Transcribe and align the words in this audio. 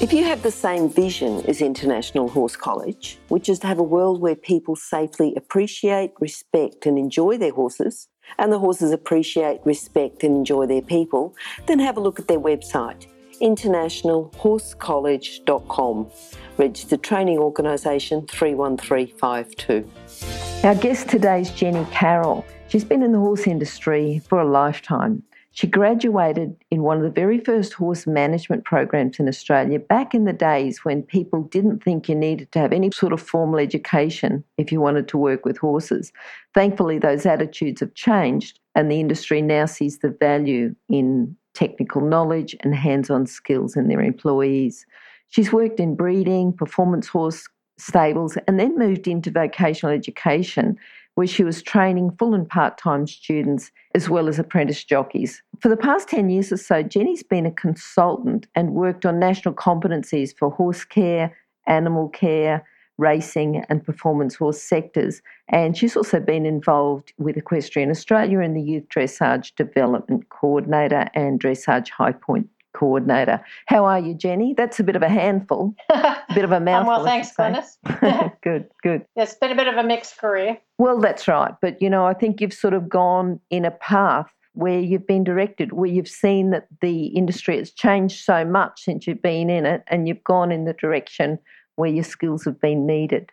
If 0.00 0.12
you 0.14 0.24
have 0.24 0.42
the 0.42 0.50
same 0.50 0.88
vision 0.88 1.44
as 1.46 1.60
International 1.60 2.26
Horse 2.26 2.56
College, 2.56 3.18
which 3.28 3.50
is 3.50 3.58
to 3.58 3.66
have 3.66 3.78
a 3.78 3.82
world 3.82 4.22
where 4.22 4.34
people 4.34 4.74
safely 4.74 5.34
appreciate, 5.36 6.12
respect, 6.20 6.86
and 6.86 6.98
enjoy 6.98 7.36
their 7.36 7.52
horses, 7.52 8.08
and 8.38 8.50
the 8.50 8.58
horses 8.58 8.92
appreciate, 8.92 9.60
respect, 9.66 10.24
and 10.24 10.34
enjoy 10.34 10.64
their 10.64 10.80
people, 10.80 11.36
then 11.66 11.78
have 11.80 11.98
a 11.98 12.00
look 12.00 12.18
at 12.18 12.28
their 12.28 12.40
website, 12.40 13.08
internationalhorsecollege.com. 13.42 16.10
Registered 16.56 17.02
Training 17.02 17.36
Organisation 17.36 18.26
31352. 18.26 20.66
Our 20.66 20.76
guest 20.76 21.10
today 21.10 21.42
is 21.42 21.50
Jenny 21.50 21.86
Carroll. 21.90 22.46
She's 22.68 22.84
been 22.84 23.02
in 23.02 23.12
the 23.12 23.18
horse 23.18 23.46
industry 23.46 24.22
for 24.26 24.40
a 24.40 24.50
lifetime. 24.50 25.24
She 25.52 25.66
graduated 25.66 26.56
in 26.70 26.82
one 26.82 26.98
of 26.98 27.02
the 27.02 27.10
very 27.10 27.40
first 27.40 27.72
horse 27.72 28.06
management 28.06 28.64
programs 28.64 29.18
in 29.18 29.26
Australia 29.26 29.80
back 29.80 30.14
in 30.14 30.24
the 30.24 30.32
days 30.32 30.84
when 30.84 31.02
people 31.02 31.42
didn't 31.42 31.82
think 31.82 32.08
you 32.08 32.14
needed 32.14 32.52
to 32.52 32.60
have 32.60 32.72
any 32.72 32.90
sort 32.92 33.12
of 33.12 33.20
formal 33.20 33.58
education 33.58 34.44
if 34.58 34.70
you 34.70 34.80
wanted 34.80 35.08
to 35.08 35.18
work 35.18 35.44
with 35.44 35.58
horses. 35.58 36.12
Thankfully, 36.54 36.98
those 36.98 37.26
attitudes 37.26 37.80
have 37.80 37.94
changed, 37.94 38.60
and 38.76 38.90
the 38.90 39.00
industry 39.00 39.42
now 39.42 39.66
sees 39.66 39.98
the 39.98 40.16
value 40.20 40.74
in 40.88 41.36
technical 41.54 42.00
knowledge 42.00 42.54
and 42.60 42.74
hands 42.74 43.10
on 43.10 43.26
skills 43.26 43.76
in 43.76 43.88
their 43.88 44.00
employees. 44.00 44.86
She's 45.30 45.52
worked 45.52 45.80
in 45.80 45.96
breeding, 45.96 46.52
performance 46.52 47.08
horse 47.08 47.48
stables, 47.76 48.38
and 48.46 48.60
then 48.60 48.78
moved 48.78 49.08
into 49.08 49.32
vocational 49.32 49.94
education 49.94 50.76
where 51.20 51.26
she 51.26 51.44
was 51.44 51.62
training 51.62 52.10
full 52.12 52.32
and 52.32 52.48
part 52.48 52.78
time 52.78 53.06
students 53.06 53.70
as 53.94 54.08
well 54.08 54.26
as 54.26 54.38
apprentice 54.38 54.82
jockeys. 54.82 55.42
For 55.60 55.68
the 55.68 55.76
past 55.76 56.08
10 56.08 56.30
years 56.30 56.50
or 56.50 56.56
so, 56.56 56.82
Jenny's 56.82 57.22
been 57.22 57.44
a 57.44 57.50
consultant 57.50 58.46
and 58.54 58.72
worked 58.72 59.04
on 59.04 59.18
national 59.18 59.52
competencies 59.52 60.34
for 60.34 60.50
horse 60.50 60.82
care, 60.82 61.36
animal 61.66 62.08
care, 62.08 62.66
racing, 62.96 63.62
and 63.68 63.84
performance 63.84 64.34
horse 64.34 64.62
sectors. 64.62 65.20
And 65.50 65.76
she's 65.76 65.94
also 65.94 66.20
been 66.20 66.46
involved 66.46 67.12
with 67.18 67.36
Equestrian 67.36 67.90
Australia 67.90 68.40
and 68.40 68.56
the 68.56 68.62
Youth 68.62 68.88
Dressage 68.88 69.54
Development 69.56 70.26
Coordinator 70.30 71.10
and 71.14 71.38
Dressage 71.38 71.90
High 71.90 72.12
Point 72.12 72.48
coordinator. 72.72 73.44
How 73.66 73.84
are 73.84 73.98
you, 73.98 74.14
Jenny? 74.14 74.54
That's 74.54 74.80
a 74.80 74.84
bit 74.84 74.96
of 74.96 75.02
a 75.02 75.08
handful, 75.08 75.74
a 75.90 76.16
bit 76.34 76.44
of 76.44 76.52
a 76.52 76.60
mouthful. 76.60 76.88
well, 76.88 77.04
thanks, 77.04 77.32
Glenys. 77.36 78.32
good, 78.42 78.68
good. 78.82 79.04
It's 79.16 79.34
been 79.34 79.52
a 79.52 79.56
bit 79.56 79.68
of 79.68 79.76
a 79.76 79.82
mixed 79.82 80.18
career. 80.18 80.58
Well, 80.78 81.00
that's 81.00 81.28
right. 81.28 81.54
But, 81.60 81.80
you 81.80 81.90
know, 81.90 82.06
I 82.06 82.14
think 82.14 82.40
you've 82.40 82.54
sort 82.54 82.74
of 82.74 82.88
gone 82.88 83.40
in 83.50 83.64
a 83.64 83.70
path 83.70 84.30
where 84.54 84.80
you've 84.80 85.06
been 85.06 85.24
directed, 85.24 85.72
where 85.72 85.90
you've 85.90 86.08
seen 86.08 86.50
that 86.50 86.66
the 86.80 87.06
industry 87.06 87.56
has 87.58 87.70
changed 87.70 88.24
so 88.24 88.44
much 88.44 88.82
since 88.82 89.06
you've 89.06 89.22
been 89.22 89.48
in 89.48 89.66
it, 89.66 89.82
and 89.86 90.08
you've 90.08 90.24
gone 90.24 90.50
in 90.50 90.64
the 90.64 90.72
direction 90.72 91.38
where 91.76 91.90
your 91.90 92.04
skills 92.04 92.44
have 92.44 92.60
been 92.60 92.86
needed. 92.86 93.30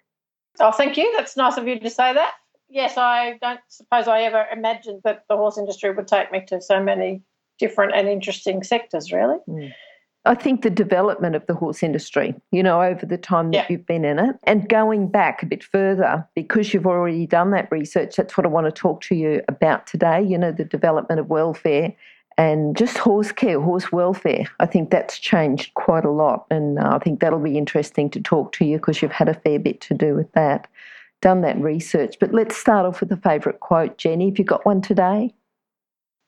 Oh, 0.59 0.71
thank 0.71 0.97
you. 0.97 1.11
That's 1.15 1.37
nice 1.37 1.57
of 1.57 1.67
you 1.67 1.79
to 1.79 1.89
say 1.89 2.13
that. 2.13 2.33
Yes, 2.69 2.97
I 2.97 3.37
don't 3.41 3.59
suppose 3.69 4.07
I 4.07 4.21
ever 4.23 4.45
imagined 4.51 5.01
that 5.03 5.23
the 5.29 5.37
horse 5.37 5.57
industry 5.57 5.91
would 5.91 6.07
take 6.07 6.31
me 6.31 6.43
to 6.47 6.61
so 6.61 6.81
many 6.83 7.21
different 7.59 7.93
and 7.95 8.07
interesting 8.07 8.63
sectors, 8.63 9.11
really. 9.11 9.37
Mm. 9.47 9.73
I 10.25 10.35
think 10.35 10.61
the 10.61 10.69
development 10.69 11.35
of 11.35 11.45
the 11.47 11.53
horse 11.53 11.81
industry, 11.81 12.35
you 12.51 12.61
know, 12.61 12.81
over 12.81 13.05
the 13.05 13.17
time 13.17 13.51
that 13.51 13.57
yeah. 13.57 13.65
you've 13.69 13.85
been 13.85 14.03
in 14.03 14.19
it, 14.19 14.35
and 14.43 14.67
going 14.67 15.07
back 15.07 15.41
a 15.41 15.45
bit 15.45 15.63
further, 15.63 16.27
because 16.35 16.73
you've 16.73 16.85
already 16.85 17.25
done 17.25 17.51
that 17.51 17.71
research, 17.71 18.17
that's 18.17 18.35
what 18.35 18.45
I 18.45 18.49
want 18.49 18.65
to 18.65 18.71
talk 18.71 19.01
to 19.03 19.15
you 19.15 19.41
about 19.47 19.87
today, 19.87 20.21
you 20.21 20.37
know, 20.37 20.51
the 20.51 20.65
development 20.65 21.21
of 21.21 21.29
welfare 21.29 21.93
and 22.37 22.77
just 22.77 22.97
horse 22.97 23.31
care, 23.31 23.59
horse 23.59 23.91
welfare. 23.91 24.45
I 24.59 24.65
think 24.67 24.91
that's 24.91 25.17
changed 25.17 25.73
quite 25.73 26.05
a 26.05 26.11
lot. 26.11 26.45
And 26.51 26.77
uh, 26.77 26.91
I 26.93 26.99
think 26.99 27.19
that'll 27.19 27.39
be 27.39 27.57
interesting 27.57 28.09
to 28.11 28.21
talk 28.21 28.51
to 28.53 28.65
you 28.65 28.77
because 28.77 29.01
you've 29.01 29.11
had 29.11 29.29
a 29.29 29.33
fair 29.33 29.59
bit 29.59 29.81
to 29.81 29.95
do 29.95 30.13
with 30.13 30.31
that, 30.33 30.67
done 31.21 31.41
that 31.41 31.59
research. 31.59 32.17
But 32.19 32.33
let's 32.33 32.55
start 32.55 32.85
off 32.85 32.99
with 32.99 33.11
a 33.11 33.17
favourite 33.17 33.59
quote, 33.59 33.97
Jenny. 33.97 34.29
Have 34.29 34.37
you 34.37 34.45
got 34.45 34.65
one 34.65 34.81
today? 34.81 35.33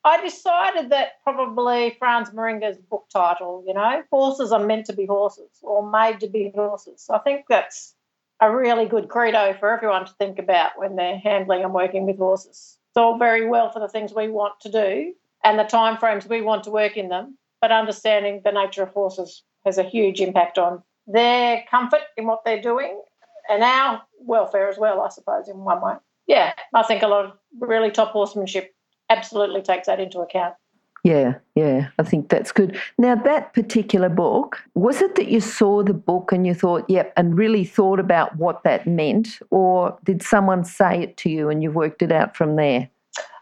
I 0.04 0.22
decided 0.22 0.92
that 0.92 1.22
probably 1.24 1.96
Franz 2.00 2.30
Mairinger's 2.30 2.78
book 2.78 3.06
title, 3.12 3.64
you 3.68 3.74
know, 3.74 4.04
horses 4.10 4.52
are 4.52 4.66
meant 4.66 4.86
to 4.86 4.94
be 4.94 5.06
horses 5.06 5.50
or 5.62 5.90
made 5.90 6.22
to 6.22 6.28
be 6.28 6.52
horses. 6.56 7.08
I 7.10 7.18
think 7.20 7.46
that's 7.50 7.96
a 8.40 8.56
really 8.56 8.86
good 8.86 9.10
credo 9.10 9.54
for 9.60 9.70
everyone 9.70 10.06
to 10.06 10.14
think 10.14 10.40
about 10.40 10.72
when 10.78 10.96
they're 10.96 11.18
handling 11.18 11.64
and 11.64 11.74
working 11.74 12.06
with 12.06 12.18
horses. 12.18 12.78
It's 12.90 12.98
all 12.98 13.18
very 13.18 13.48
well 13.48 13.72
for 13.72 13.80
the 13.80 13.90
things 13.90 14.14
we 14.14 14.30
want 14.30 14.60
to 14.62 14.72
do 14.72 15.14
and 15.44 15.60
the 15.60 15.64
time 15.64 15.98
frames 15.98 16.28
we 16.28 16.42
want 16.42 16.64
to 16.64 16.72
work 16.72 16.96
in 16.96 17.10
them, 17.10 17.38
but 17.62 17.72
understanding 17.72 18.42
the 18.44 18.52
nature 18.52 18.84
of 18.84 18.90
horses 18.90 19.44
has 19.66 19.78
a 19.78 19.84
huge 19.84 20.22
impact 20.22 20.58
on 20.58 20.82
their 21.08 21.64
comfort 21.70 22.02
in 22.16 22.26
what 22.26 22.46
they're 22.46 22.62
doing 22.62 23.02
and 23.50 23.64
our 23.64 24.02
welfare 24.22 24.70
as 24.70 24.78
well, 24.78 25.02
I 25.02 25.10
suppose, 25.10 25.50
in 25.50 25.58
one 25.58 25.82
way. 25.82 25.96
Yeah, 26.28 26.54
I 26.74 26.84
think 26.84 27.04
a 27.04 27.08
lot 27.08 27.26
of 27.26 27.32
really 27.60 27.92
top 27.92 28.12
horsemanship 28.12 28.74
absolutely 29.10 29.62
takes 29.62 29.88
that 29.88 30.00
into 30.00 30.20
account. 30.20 30.56
Yeah, 31.04 31.36
yeah, 31.56 31.90
I 31.98 32.04
think 32.04 32.30
that's 32.30 32.52
good. 32.52 32.78
Now, 32.98 33.16
that 33.16 33.54
particular 33.54 34.10
book, 34.10 34.62
was 34.76 35.02
it 35.02 35.16
that 35.16 35.30
you 35.30 35.40
saw 35.40 35.82
the 35.82 35.94
book 35.94 36.32
and 36.32 36.46
you 36.46 36.54
thought, 36.54 36.90
yep, 36.90 37.14
and 37.16 37.38
really 37.38 37.64
thought 37.64 38.00
about 38.00 38.36
what 38.36 38.64
that 38.64 38.86
meant? 38.86 39.40
Or 39.50 39.98
did 40.04 40.22
someone 40.22 40.66
say 40.66 41.02
it 41.02 41.16
to 41.18 41.30
you 41.30 41.50
and 41.50 41.64
you 41.64 41.72
worked 41.72 42.02
it 42.02 42.12
out 42.12 42.36
from 42.36 42.58
there? 42.58 42.90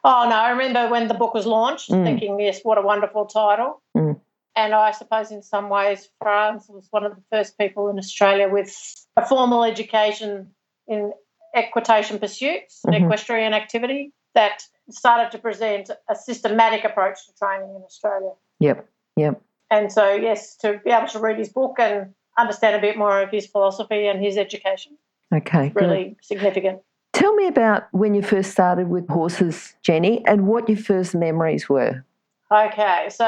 Oh, 0.03 0.27
no, 0.29 0.35
I 0.35 0.51
remember 0.51 0.87
when 0.87 1.07
the 1.07 1.15
book 1.15 1.33
was 1.33 1.45
launched 1.45 1.89
mm. 1.89 2.03
thinking, 2.03 2.39
yes, 2.39 2.61
what 2.61 2.77
a 2.77 2.81
wonderful 2.81 3.25
title. 3.25 3.81
Mm. 3.95 4.19
And 4.55 4.73
I 4.73 4.91
suppose 4.91 5.31
in 5.31 5.41
some 5.41 5.69
ways, 5.69 6.09
Franz 6.21 6.67
was 6.69 6.87
one 6.91 7.05
of 7.05 7.15
the 7.15 7.21
first 7.31 7.57
people 7.57 7.89
in 7.89 7.97
Australia 7.97 8.49
with 8.49 8.75
a 9.15 9.25
formal 9.25 9.63
education 9.63 10.51
in 10.87 11.11
equitation 11.55 12.19
pursuits 12.19 12.81
and 12.83 12.93
mm-hmm. 12.93 13.05
equestrian 13.05 13.53
activity 13.53 14.13
that 14.37 14.61
started 14.91 15.31
to 15.31 15.39
present 15.39 15.89
a 16.07 16.15
systematic 16.15 16.85
approach 16.85 17.25
to 17.25 17.33
training 17.39 17.75
in 17.75 17.81
Australia. 17.81 18.33
Yep, 18.59 18.87
yep. 19.15 19.41
And 19.71 19.91
so, 19.91 20.13
yes, 20.13 20.55
to 20.57 20.79
be 20.85 20.91
able 20.91 21.07
to 21.07 21.19
read 21.19 21.39
his 21.39 21.49
book 21.49 21.77
and 21.79 22.13
understand 22.37 22.75
a 22.75 22.79
bit 22.79 22.97
more 22.97 23.19
of 23.23 23.31
his 23.31 23.47
philosophy 23.47 24.05
and 24.05 24.23
his 24.23 24.37
education. 24.37 24.95
Okay, 25.33 25.71
really 25.75 26.03
good. 26.03 26.15
significant. 26.21 26.81
Tell 27.13 27.33
me 27.33 27.47
about 27.47 27.87
when 27.93 28.13
you 28.13 28.21
first 28.21 28.51
started 28.51 28.89
with 28.89 29.09
horses, 29.09 29.73
Jenny, 29.81 30.23
and 30.27 30.45
what 30.45 30.69
your 30.69 30.77
first 30.77 31.15
memories 31.15 31.67
were. 31.67 32.05
Okay, 32.51 33.07
so 33.09 33.25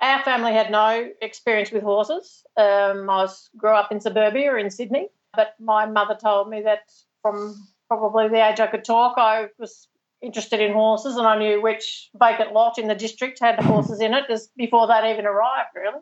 our 0.00 0.22
family 0.22 0.52
had 0.52 0.70
no 0.70 1.10
experience 1.20 1.72
with 1.72 1.82
horses. 1.82 2.44
Um, 2.56 3.10
I 3.10 3.24
was, 3.24 3.50
grew 3.56 3.74
up 3.74 3.90
in 3.90 4.00
suburbia 4.00 4.54
in 4.54 4.70
Sydney, 4.70 5.08
but 5.34 5.54
my 5.58 5.84
mother 5.84 6.16
told 6.18 6.48
me 6.48 6.62
that 6.62 6.92
from 7.22 7.60
probably 7.88 8.28
the 8.28 8.48
age 8.48 8.60
I 8.60 8.68
could 8.68 8.84
talk, 8.84 9.14
I 9.18 9.48
was 9.58 9.88
interested 10.24 10.60
in 10.60 10.72
horses, 10.72 11.16
and 11.16 11.26
I 11.26 11.38
knew 11.38 11.60
which 11.60 12.10
vacant 12.18 12.52
lot 12.52 12.78
in 12.78 12.88
the 12.88 12.94
district 12.94 13.38
had 13.40 13.60
horses 13.60 14.00
in 14.00 14.14
it 14.14 14.24
just 14.28 14.56
before 14.56 14.86
that 14.86 15.04
even 15.04 15.26
arrived, 15.26 15.70
really. 15.74 16.00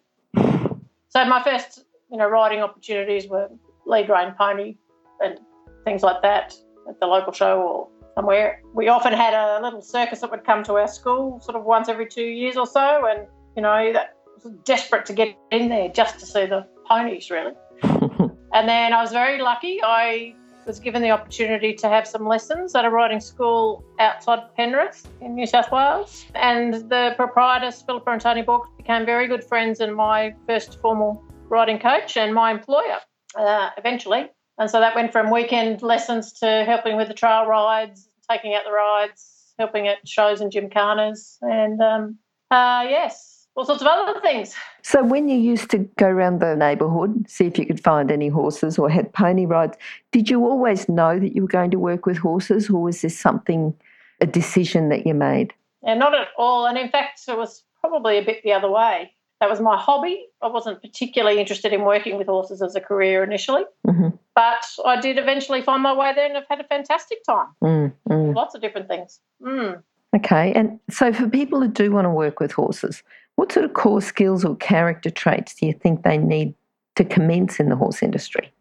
So 1.08 1.24
my 1.26 1.42
first, 1.42 1.84
you 2.10 2.16
know, 2.16 2.28
riding 2.28 2.60
opportunities 2.60 3.28
were 3.28 3.48
lead 3.84 4.08
rein 4.08 4.34
pony 4.38 4.76
and 5.20 5.38
things 5.84 6.02
like 6.02 6.22
that 6.22 6.54
at 6.88 7.00
the 7.00 7.06
local 7.06 7.32
show 7.32 7.60
or 7.60 7.88
somewhere. 8.14 8.62
We 8.74 8.88
often 8.88 9.12
had 9.12 9.34
a 9.34 9.60
little 9.62 9.82
circus 9.82 10.20
that 10.20 10.30
would 10.30 10.44
come 10.44 10.62
to 10.64 10.74
our 10.74 10.88
school 10.88 11.40
sort 11.40 11.56
of 11.56 11.64
once 11.64 11.88
every 11.88 12.06
two 12.06 12.24
years 12.24 12.56
or 12.56 12.66
so, 12.66 13.06
and 13.06 13.26
you 13.56 13.62
know 13.62 13.92
that 13.92 14.16
was 14.42 14.52
desperate 14.64 15.04
to 15.06 15.12
get 15.12 15.36
in 15.50 15.68
there 15.68 15.88
just 15.88 16.18
to 16.20 16.26
see 16.26 16.46
the 16.46 16.66
ponies, 16.86 17.30
really. 17.30 17.52
and 17.82 18.68
then 18.68 18.92
I 18.92 19.02
was 19.02 19.12
very 19.12 19.40
lucky. 19.40 19.80
I 19.82 20.34
was 20.66 20.80
given 20.80 21.02
the 21.02 21.10
opportunity 21.10 21.74
to 21.74 21.88
have 21.88 22.06
some 22.06 22.26
lessons 22.26 22.74
at 22.74 22.84
a 22.84 22.90
riding 22.90 23.20
school 23.20 23.84
outside 23.98 24.40
Penrith 24.56 25.08
in 25.20 25.34
New 25.34 25.46
South 25.46 25.70
Wales. 25.70 26.26
And 26.34 26.74
the 26.90 27.14
proprietors, 27.16 27.82
Philippa 27.82 28.10
and 28.10 28.20
Tony 28.20 28.42
Bork, 28.42 28.76
became 28.76 29.04
very 29.04 29.26
good 29.28 29.44
friends 29.44 29.80
and 29.80 29.94
my 29.94 30.34
first 30.46 30.80
formal 30.80 31.24
riding 31.48 31.78
coach 31.78 32.16
and 32.16 32.34
my 32.34 32.50
employer 32.50 32.98
uh, 33.36 33.70
eventually. 33.76 34.30
And 34.58 34.70
so 34.70 34.80
that 34.80 34.94
went 34.94 35.12
from 35.12 35.30
weekend 35.30 35.82
lessons 35.82 36.32
to 36.40 36.64
helping 36.66 36.96
with 36.96 37.08
the 37.08 37.14
trail 37.14 37.46
rides, 37.46 38.08
taking 38.30 38.54
out 38.54 38.62
the 38.64 38.72
rides, 38.72 39.54
helping 39.58 39.88
at 39.88 40.06
shows 40.06 40.40
and 40.40 40.52
gymkhanas. 40.52 41.38
And 41.42 41.80
um, 41.80 42.18
uh, 42.50 42.86
yes, 42.88 43.41
all 43.54 43.64
sorts 43.64 43.82
of 43.82 43.88
other 43.88 44.20
things. 44.20 44.54
So, 44.82 45.02
when 45.04 45.28
you 45.28 45.38
used 45.38 45.70
to 45.70 45.78
go 45.98 46.06
around 46.06 46.40
the 46.40 46.56
neighbourhood, 46.56 47.28
see 47.28 47.46
if 47.46 47.58
you 47.58 47.66
could 47.66 47.82
find 47.82 48.10
any 48.10 48.28
horses 48.28 48.78
or 48.78 48.88
had 48.88 49.12
pony 49.12 49.46
rides, 49.46 49.76
did 50.10 50.30
you 50.30 50.44
always 50.44 50.88
know 50.88 51.18
that 51.18 51.34
you 51.34 51.42
were 51.42 51.48
going 51.48 51.70
to 51.70 51.78
work 51.78 52.06
with 52.06 52.18
horses, 52.18 52.70
or 52.70 52.82
was 52.82 53.02
this 53.02 53.18
something, 53.18 53.74
a 54.20 54.26
decision 54.26 54.88
that 54.88 55.06
you 55.06 55.14
made? 55.14 55.52
Yeah, 55.82 55.94
not 55.94 56.14
at 56.14 56.28
all. 56.38 56.66
And 56.66 56.78
in 56.78 56.88
fact, 56.88 57.22
it 57.28 57.36
was 57.36 57.64
probably 57.80 58.18
a 58.18 58.24
bit 58.24 58.42
the 58.42 58.52
other 58.52 58.70
way. 58.70 59.12
That 59.40 59.50
was 59.50 59.60
my 59.60 59.76
hobby. 59.76 60.26
I 60.40 60.46
wasn't 60.46 60.80
particularly 60.80 61.40
interested 61.40 61.72
in 61.72 61.82
working 61.82 62.16
with 62.16 62.28
horses 62.28 62.62
as 62.62 62.76
a 62.76 62.80
career 62.80 63.24
initially, 63.24 63.64
mm-hmm. 63.84 64.10
but 64.36 64.64
I 64.86 65.00
did 65.00 65.18
eventually 65.18 65.62
find 65.62 65.82
my 65.82 65.92
way 65.92 66.12
there 66.14 66.26
and 66.26 66.36
I've 66.36 66.46
had 66.48 66.60
a 66.60 66.64
fantastic 66.64 67.24
time. 67.24 67.48
Mm, 67.60 67.92
mm. 68.08 68.34
Lots 68.36 68.54
of 68.54 68.60
different 68.60 68.86
things. 68.86 69.18
Mm. 69.42 69.82
Okay. 70.14 70.52
And 70.52 70.78
so, 70.90 71.12
for 71.12 71.28
people 71.28 71.60
who 71.60 71.66
do 71.66 71.90
want 71.90 72.04
to 72.04 72.10
work 72.10 72.38
with 72.38 72.52
horses, 72.52 73.02
what 73.36 73.52
sort 73.52 73.64
of 73.64 73.74
core 73.74 74.02
skills 74.02 74.44
or 74.44 74.56
character 74.56 75.10
traits 75.10 75.54
do 75.54 75.66
you 75.66 75.72
think 75.72 76.02
they 76.02 76.18
need 76.18 76.54
to 76.96 77.04
commence 77.04 77.58
in 77.58 77.68
the 77.68 77.76
horse 77.76 78.02
industry? 78.02 78.52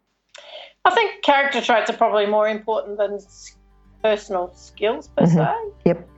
I 0.84 0.90
think 0.94 1.22
character 1.22 1.60
traits 1.60 1.90
are 1.90 1.96
probably 1.96 2.26
more 2.26 2.48
important 2.48 2.98
than 2.98 3.18
personal 4.02 4.52
skills 4.54 5.08
per 5.08 5.24
Mhm. 5.24 5.34
se. 5.34 5.54
Yep. 5.84 6.08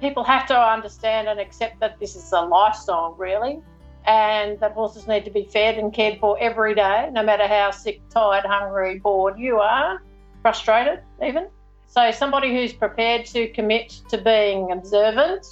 People 0.00 0.24
have 0.24 0.46
to 0.46 0.58
understand 0.58 1.28
and 1.28 1.38
accept 1.40 1.80
that 1.80 1.98
this 1.98 2.16
is 2.16 2.32
a 2.32 2.40
lifestyle, 2.40 3.14
really, 3.18 3.62
and 4.06 4.58
that 4.60 4.72
horses 4.72 5.06
need 5.06 5.24
to 5.24 5.30
be 5.30 5.44
fed 5.44 5.76
and 5.76 5.92
cared 5.92 6.18
for 6.20 6.38
every 6.40 6.74
day, 6.74 7.08
no 7.12 7.22
matter 7.22 7.46
how 7.46 7.70
sick, 7.70 8.00
tired, 8.10 8.44
hungry, 8.44 8.98
bored 8.98 9.38
you 9.38 9.58
are, 9.58 10.02
frustrated 10.42 11.00
even. 11.22 11.48
So, 11.86 12.10
somebody 12.10 12.52
who's 12.52 12.72
prepared 12.72 13.24
to 13.26 13.48
commit 13.48 13.90
to 14.08 14.18
being 14.18 14.72
observant, 14.72 15.46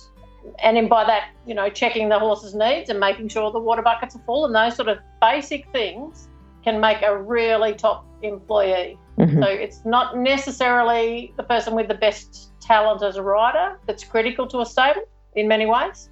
and 0.62 0.76
then 0.76 0.88
by 0.88 1.04
that, 1.04 1.30
you 1.46 1.54
know, 1.54 1.68
checking 1.68 2.08
the 2.08 2.18
horse's 2.18 2.54
needs 2.54 2.90
and 2.90 2.98
making 2.98 3.28
sure 3.28 3.50
the 3.50 3.58
water 3.58 3.82
buckets 3.82 4.16
are 4.16 4.22
full 4.26 4.44
and 4.44 4.54
those 4.54 4.76
sort 4.76 4.88
of 4.88 4.98
basic 5.20 5.70
things 5.72 6.28
can 6.64 6.80
make 6.80 7.02
a 7.02 7.16
really 7.16 7.74
top 7.74 8.04
employee. 8.22 8.98
Mhm. 9.18 9.42
So 9.42 9.48
it's 9.48 9.84
not 9.84 10.16
necessarily 10.16 11.34
the 11.36 11.42
person 11.42 11.74
with 11.74 11.88
the 11.88 11.94
best 11.94 12.52
talent 12.60 13.02
as 13.02 13.16
a 13.16 13.22
rider 13.22 13.78
that's 13.86 14.04
critical 14.04 14.46
to 14.48 14.60
a 14.60 14.66
stable 14.66 15.02
in 15.34 15.48
many 15.48 15.66
ways. 15.66 16.08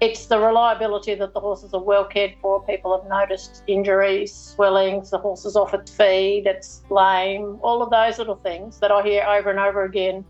It's 0.00 0.26
the 0.26 0.38
reliability 0.38 1.16
that 1.16 1.34
the 1.34 1.40
horses 1.40 1.74
are 1.74 1.82
well 1.82 2.04
cared 2.04 2.34
for. 2.40 2.62
People 2.62 2.96
have 2.96 3.08
noticed 3.08 3.64
injuries, 3.66 4.32
swellings, 4.32 5.10
the 5.10 5.18
horse 5.18 5.44
is 5.44 5.56
offered 5.56 5.90
feed, 5.90 6.46
it's 6.46 6.82
lame, 6.88 7.58
all 7.62 7.82
of 7.82 7.90
those 7.90 8.18
little 8.18 8.36
things 8.36 8.78
that 8.78 8.92
I 8.92 9.02
hear 9.02 9.24
over 9.24 9.50
and 9.50 9.58
over 9.58 9.82
again 9.82 10.24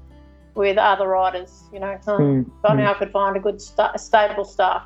with 0.59 0.77
other 0.77 1.09
riders. 1.09 1.71
You 1.73 1.79
know, 1.81 1.97
oh, 2.09 2.19
Mm, 2.19 2.47
if 2.47 2.65
only 2.65 2.85
I 2.85 2.93
could 2.95 3.13
find 3.13 3.37
a 3.37 3.41
good 3.41 3.61
sta- 3.63 3.97
stable 3.97 4.45
staff. 4.45 4.83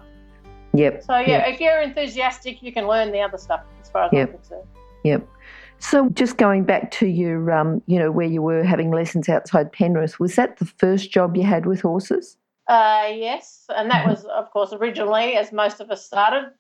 Yep. 0.75 1.03
So 1.03 1.19
yeah, 1.19 1.27
Yep. 1.47 1.55
if 1.55 1.61
you're 1.61 1.81
enthusiastic, 1.81 2.63
you 2.63 2.73
can 2.73 2.87
learn 2.87 3.11
the 3.11 3.21
other 3.21 3.39
stuff 3.39 3.63
as 3.81 3.91
far 3.91 4.05
as 4.05 4.13
Yep. 4.13 4.29
I'm 4.29 4.35
concerned. 4.37 4.69
Yep. 5.05 5.27
So, 5.79 6.09
just 6.11 6.37
going 6.37 6.63
back 6.63 6.93
to 6.93 7.07
your, 7.09 7.51
um, 7.51 7.83
you 7.87 7.99
know, 7.99 8.13
where 8.13 8.27
you 8.29 8.41
were 8.41 8.63
having 8.63 8.93
lessons 8.93 9.29
outside 9.29 9.73
Penrith, 9.73 10.21
was 10.21 10.37
that 10.37 10.59
the 10.59 10.65
first 10.65 11.11
job 11.11 11.37
you 11.37 11.43
had 11.43 11.67
with 11.67 11.81
horses? 11.81 12.37
Uh, 12.69 13.09
yes, 13.13 13.65
and 13.75 13.91
that 13.91 14.05
Mhm. 14.05 14.11
was, 14.11 14.25
of 14.27 14.49
course, 14.53 14.73
originally, 14.73 15.35
as 15.37 15.51
most 15.53 15.81
of 15.81 15.91
us 15.91 16.07
started, 16.07 16.53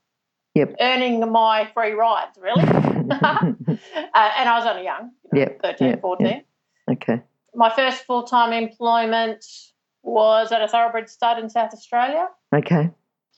Yep. 0.56 0.74
earning 0.80 1.30
my 1.30 1.66
free 1.72 1.92
rides, 1.92 2.36
really. 2.42 2.64
uh, 3.10 4.30
and 4.38 4.48
I 4.48 4.58
was 4.58 4.66
only 4.66 4.82
young, 4.84 5.12
you 5.22 5.30
know, 5.32 5.38
Yep, 5.40 5.62
13, 5.62 5.88
yep, 5.90 6.00
14. 6.00 6.42
okay. 6.90 7.22
My 7.54 7.70
first 7.74 8.04
full 8.04 8.22
time 8.24 8.52
employment 8.52 9.44
was 10.02 10.50
at 10.52 10.62
a 10.62 10.68
thoroughbred 10.68 11.08
stud 11.08 11.38
in 11.38 11.48
South 11.50 11.72
Australia, 11.72 12.26
Okay. 12.54 12.90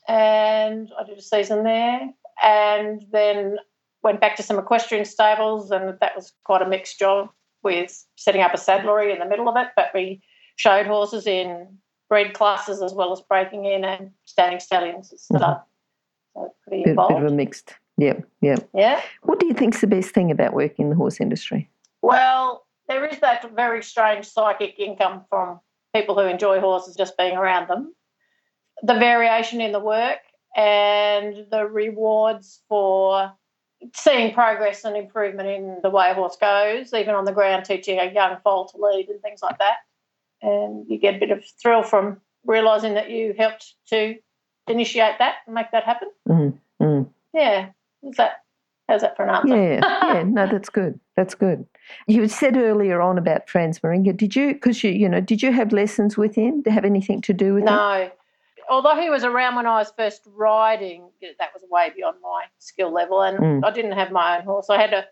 and 0.07 0.91
I 0.99 1.03
did 1.03 1.17
a 1.17 1.21
season 1.21 1.63
there, 1.63 2.09
and 2.43 3.05
then 3.11 3.57
went 4.03 4.21
back 4.21 4.35
to 4.37 4.43
some 4.43 4.57
equestrian 4.59 5.05
stables, 5.05 5.71
and 5.71 5.97
that 5.99 6.15
was 6.15 6.33
quite 6.43 6.61
a 6.61 6.67
mixed 6.67 6.97
job 6.99 7.29
with 7.63 8.05
setting 8.15 8.41
up 8.41 8.53
a 8.53 8.57
saddlery 8.57 9.11
in 9.11 9.19
the 9.19 9.25
middle 9.25 9.49
of 9.49 9.55
it, 9.57 9.67
but 9.75 9.87
we 9.93 10.21
showed 10.55 10.85
horses 10.87 11.25
in 11.27 11.77
breed 12.09 12.33
classes 12.33 12.81
as 12.81 12.93
well 12.93 13.11
as 13.11 13.21
breaking 13.21 13.65
in 13.65 13.83
and 13.83 14.11
standing 14.25 14.59
stallions 14.59 15.09
and 15.11 15.19
stuff. 15.19 15.61
So 16.35 16.45
it's 16.45 16.55
pretty 16.67 16.77
Bit, 16.83 16.85
bit 16.85 16.89
involved. 16.91 17.15
of 17.25 17.31
a 17.31 17.35
mixed. 17.35 17.73
Yep. 17.97 18.23
Yep. 18.41 18.69
yeah. 18.75 19.01
What 19.23 19.39
do 19.39 19.47
you 19.47 19.53
think's 19.53 19.81
the 19.81 19.87
best 19.87 20.11
thing 20.11 20.29
about 20.29 20.53
working 20.53 20.85
in 20.85 20.89
the 20.89 20.95
horse 20.95 21.19
industry? 21.19 21.69
Well, 22.01 22.64
there 22.87 23.05
is 23.05 23.19
that 23.19 23.49
very 23.55 23.83
strange 23.83 24.25
psychic 24.25 24.75
income 24.79 25.25
from 25.29 25.59
people 25.93 26.15
who 26.15 26.27
enjoy 26.27 26.59
horses 26.59 26.95
just 26.95 27.17
being 27.17 27.35
around 27.37 27.69
them. 27.69 27.93
The 28.83 28.95
variation 28.95 29.61
in 29.61 29.71
the 29.71 29.79
work 29.79 30.19
and 30.55 31.47
the 31.49 31.65
rewards 31.65 32.61
for 32.67 33.33
seeing 33.93 34.33
progress 34.33 34.83
and 34.83 34.95
improvement 34.95 35.49
in 35.49 35.77
the 35.83 35.89
way 35.89 36.09
a 36.11 36.13
horse 36.13 36.37
goes, 36.37 36.93
even 36.93 37.15
on 37.15 37.25
the 37.25 37.31
ground, 37.31 37.65
teaching 37.65 37.99
a 37.99 38.11
young 38.11 38.37
foal 38.43 38.67
to 38.67 38.77
lead 38.77 39.09
and 39.09 39.21
things 39.21 39.41
like 39.41 39.57
that. 39.59 39.77
And 40.41 40.85
you 40.89 40.97
get 40.97 41.15
a 41.15 41.19
bit 41.19 41.31
of 41.31 41.43
thrill 41.61 41.83
from 41.83 42.21
realising 42.45 42.93
that 42.95 43.09
you 43.09 43.33
helped 43.37 43.73
to 43.89 44.15
initiate 44.67 45.19
that 45.19 45.35
and 45.45 45.55
make 45.55 45.71
that 45.71 45.83
happen. 45.83 46.09
Mm, 46.27 46.57
mm. 46.81 47.09
Yeah. 47.33 47.69
Is 48.03 48.17
that 48.17 48.43
how's 48.87 49.01
that 49.01 49.15
for 49.15 49.23
an 49.23 49.35
answer? 49.35 49.55
Yeah, 49.55 50.13
yeah, 50.13 50.23
no, 50.27 50.47
that's 50.47 50.69
good. 50.69 50.99
That's 51.15 51.35
good. 51.35 51.65
You 52.07 52.27
said 52.27 52.57
earlier 52.57 53.01
on 53.01 53.17
about 53.17 53.49
Franz 53.49 53.79
Mairinger. 53.79 54.15
Did 54.15 54.35
you, 54.35 54.53
because 54.53 54.83
you, 54.83 54.91
you 54.91 55.07
know, 55.07 55.21
did 55.21 55.41
you 55.41 55.51
have 55.51 55.71
lessons 55.71 56.17
with 56.17 56.35
him? 56.35 56.63
To 56.63 56.71
have 56.71 56.85
anything 56.85 57.21
to 57.21 57.33
do 57.33 57.55
with 57.55 57.63
him? 57.63 57.73
No. 57.73 58.09
Although 58.67 58.99
he 58.99 59.09
was 59.11 59.23
around 59.23 59.55
when 59.55 59.67
I 59.67 59.77
was 59.77 59.93
first 59.95 60.23
riding, 60.25 61.07
that 61.21 61.49
was 61.53 61.63
way 61.69 61.91
beyond 61.95 62.17
my 62.21 62.45
skill 62.57 62.91
level, 62.91 63.21
and 63.21 63.37
Mm. 63.37 63.65
I 63.65 63.71
didn't 63.71 63.91
have 63.91 64.11
my 64.11 64.37
own 64.39 64.43
horse. 64.45 64.69
I 64.69 64.81
had 64.81 64.93
a 64.93 65.05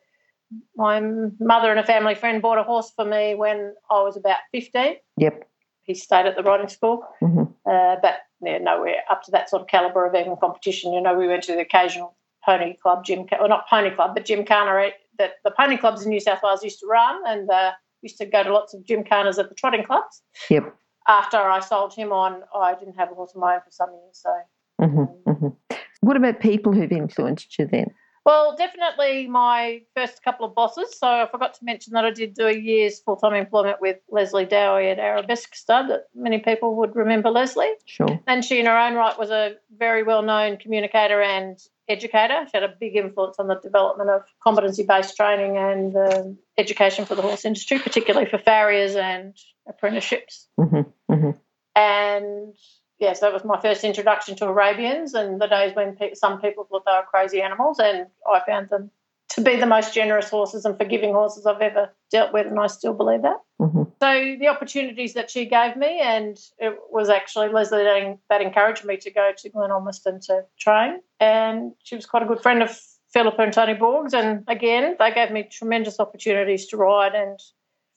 my 0.75 0.99
mother 1.39 1.71
and 1.71 1.79
a 1.79 1.83
family 1.83 2.15
friend 2.15 2.41
bought 2.41 2.59
a 2.59 2.63
horse 2.63 2.91
for 2.95 3.05
me 3.05 3.33
when 3.35 3.73
I 3.89 4.01
was 4.01 4.17
about 4.17 4.39
fifteen. 4.51 4.95
Yep. 5.17 5.47
He 5.83 5.93
stayed 5.93 6.25
at 6.25 6.35
the 6.35 6.43
riding 6.43 6.67
school, 6.67 7.05
hmm 7.19 7.43
uh, 7.65 7.95
but 8.01 8.19
yeah, 8.41 8.57
nowhere 8.57 8.95
up 9.09 9.21
to 9.23 9.31
that 9.31 9.49
sort 9.49 9.61
of 9.61 9.67
calibre 9.67 10.07
of 10.07 10.15
even 10.15 10.35
competition. 10.37 10.93
You 10.93 11.01
know, 11.01 11.13
we 11.13 11.27
went 11.27 11.43
to 11.43 11.53
the 11.53 11.61
occasional 11.61 12.15
pony 12.45 12.75
club, 12.81 13.05
gym, 13.05 13.25
well 13.31 13.49
not 13.49 13.67
pony 13.69 13.91
club, 13.91 14.13
but 14.15 14.25
gymkhana 14.25 14.91
that 15.19 15.33
the 15.43 15.51
pony 15.51 15.77
clubs 15.77 16.03
in 16.03 16.09
New 16.09 16.19
South 16.19 16.39
Wales 16.43 16.63
used 16.63 16.79
to 16.79 16.87
run, 16.87 17.21
and 17.27 17.49
uh, 17.49 17.71
used 18.01 18.17
to 18.17 18.25
go 18.25 18.43
to 18.43 18.53
lots 18.53 18.73
of 18.73 18.81
gymkhanas 18.83 19.37
at 19.39 19.49
the 19.49 19.55
trotting 19.55 19.83
clubs. 19.83 20.21
Yep. 20.49 20.75
After 21.07 21.37
I 21.37 21.59
sold 21.59 21.93
him 21.93 22.11
on, 22.11 22.43
I 22.55 22.75
didn't 22.75 22.95
have 22.95 23.11
a 23.11 23.15
horse 23.15 23.31
of 23.35 23.41
my 23.41 23.55
own 23.55 23.61
for 23.61 23.71
some 23.71 23.89
years. 23.91 24.23
So, 24.23 24.29
hmm 24.79 25.31
hmm 25.31 25.77
What 26.01 26.17
about 26.17 26.39
people 26.39 26.73
who've 26.73 26.91
influenced 26.91 27.57
you 27.59 27.67
then? 27.67 27.87
Well, 28.25 28.55
definitely 28.55 29.27
my 29.27 29.81
first 29.95 30.23
couple 30.23 30.45
of 30.45 30.55
bosses. 30.55 30.97
So 30.97 31.07
I 31.07 31.27
forgot 31.29 31.53
to 31.55 31.65
mention 31.65 31.93
that 31.93 32.05
I 32.05 32.11
did 32.11 32.33
do 32.33 32.47
a 32.47 32.57
year's 32.57 32.99
full 32.99 33.17
time 33.17 33.33
employment 33.33 33.81
with 33.81 33.97
Leslie 34.09 34.45
Dowie 34.45 34.89
at 34.89 34.99
Arabesque 34.99 35.53
Stud. 35.55 35.89
That 35.89 36.07
many 36.15 36.39
people 36.39 36.75
would 36.77 36.95
remember 36.95 37.29
Leslie. 37.29 37.74
Sure. 37.86 38.19
And 38.27 38.45
she, 38.45 38.59
in 38.59 38.65
her 38.65 38.77
own 38.77 38.93
right, 38.93 39.17
was 39.19 39.29
a 39.29 39.55
very 39.77 40.03
well 40.03 40.21
known 40.21 40.57
communicator 40.57 41.21
and 41.21 41.57
educator. 41.89 42.45
She 42.45 42.57
had 42.57 42.63
a 42.63 42.74
big 42.79 42.95
influence 42.95 43.38
on 43.39 43.48
the 43.48 43.55
development 43.55 44.09
of 44.09 44.21
competency 44.41 44.83
based 44.83 45.17
training 45.17 45.57
and 45.57 45.95
um, 45.95 46.38
education 46.57 47.05
for 47.05 47.15
the 47.15 47.21
horse 47.21 47.43
industry, 47.43 47.79
particularly 47.79 48.29
for 48.29 48.38
farriers 48.38 48.95
and 48.95 49.36
apprenticeships. 49.67 50.48
hmm 50.57 50.81
hmm 51.09 51.31
And 51.75 52.55
yes, 53.03 53.19
that 53.19 53.33
was 53.33 53.43
my 53.43 53.60
first 53.60 53.83
introduction 53.83 54.36
to 54.38 54.45
Arabians 54.45 55.13
and 55.13 55.39
the 55.39 55.48
days 55.48 55.75
when 55.75 55.95
pe- 55.95 56.15
some 56.15 56.41
people 56.41 56.63
thought 56.63 56.86
they 56.86 56.91
were 56.91 57.03
crazy 57.03 57.41
animals, 57.41 57.77
and 57.79 58.07
I 58.31 58.39
found 58.45 58.69
them 58.69 58.89
to 59.29 59.41
be 59.41 59.55
the 59.57 59.65
most 59.65 59.93
generous 59.93 60.29
horses 60.29 60.63
and 60.65 60.77
forgiving 60.77 61.13
horses 61.13 61.45
I've 61.45 61.62
ever 61.62 61.91
dealt 62.12 62.33
with, 62.33 62.48
and 62.48 62.60
I 62.60 62.67
still 62.67 62.93
believe 62.93 63.22
that. 63.24 63.38
hmm 63.60 63.83
So 64.01 64.36
the 64.39 64.48
opportunities 64.48 65.13
that 65.15 65.29
she 65.29 65.45
gave 65.45 65.75
me, 65.75 66.00
and 66.00 66.38
it 66.60 66.77
was 66.91 67.10
actually 67.10 67.50
Leslie 67.50 67.83
that, 67.83 68.17
that 68.29 68.41
encouraged 68.41 68.86
me 68.86 68.98
to 68.98 69.12
go 69.12 69.31
to 69.38 69.50
Glenormiston 69.50 70.25
to 70.27 70.45
train, 70.57 71.01
and 71.19 71.74
she 71.83 71.95
was 71.95 72.05
quite 72.05 72.24
a 72.24 72.25
good 72.25 72.41
friend 72.41 72.63
of 72.63 72.79
Philippa 73.12 73.41
and 73.41 73.53
Tony 73.53 73.75
Borgs, 73.75 74.13
and 74.13 74.43
again 74.48 74.95
they 74.98 75.12
gave 75.12 75.31
me 75.31 75.43
tremendous 75.43 76.00
opportunities 76.00 76.67
to 76.67 76.77
ride 76.77 77.13
and 77.13 77.39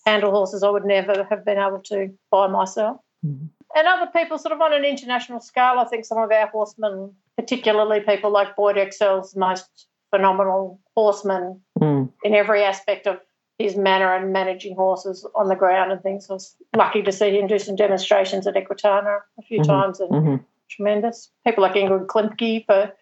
handle 0.05 0.31
horses 0.31 0.63
I 0.63 0.71
would 0.71 0.85
never 0.85 1.25
have 1.31 1.45
been 1.45 1.59
able 1.59 1.81
to 1.87 2.13
by 2.31 2.47
myself. 2.47 2.99
Mhm. 3.25 3.49
And 3.77 3.87
other 3.87 4.11
people, 4.11 4.39
sort 4.39 4.53
of 4.53 4.61
on 4.63 4.73
an 4.73 4.85
international 4.85 5.39
scale, 5.39 5.75
I 5.79 5.85
think 5.85 6.07
some 6.07 6.17
of 6.17 6.33
our 6.33 6.47
horsemen, 6.47 7.13
particularly 7.37 8.01
people 8.01 8.31
like 8.33 8.57
Boyd 8.57 8.77
Exell's 8.77 9.37
most 9.37 9.87
phenomenal 10.11 10.81
horseman 10.97 11.61
Mm. 11.79 12.11
in 12.25 12.35
every 12.35 12.65
aspect 12.65 13.07
of 13.07 13.21
his 13.59 13.77
manner 13.77 14.15
and 14.15 14.33
managing 14.33 14.75
horses 14.77 15.27
on 15.35 15.49
the 15.49 15.55
ground 15.57 15.93
and 15.93 16.03
things. 16.03 16.29
I 16.31 16.35
was 16.35 16.57
lucky 16.75 17.03
to 17.03 17.13
see 17.13 17.39
him 17.39 17.47
do 17.47 17.59
some 17.59 17.77
demonstrations 17.77 18.47
at 18.47 18.55
Equitana 18.55 19.21
a 19.39 19.43
few 19.43 19.61
Mhm. 19.61 19.67
times 19.67 20.01
and 20.01 20.11
hmm 20.15 20.37
tremendous. 20.69 21.31
People 21.47 21.63
like 21.63 21.75
Ingrid 21.75 22.07
Klimke 22.07 22.67
for 22.67 22.93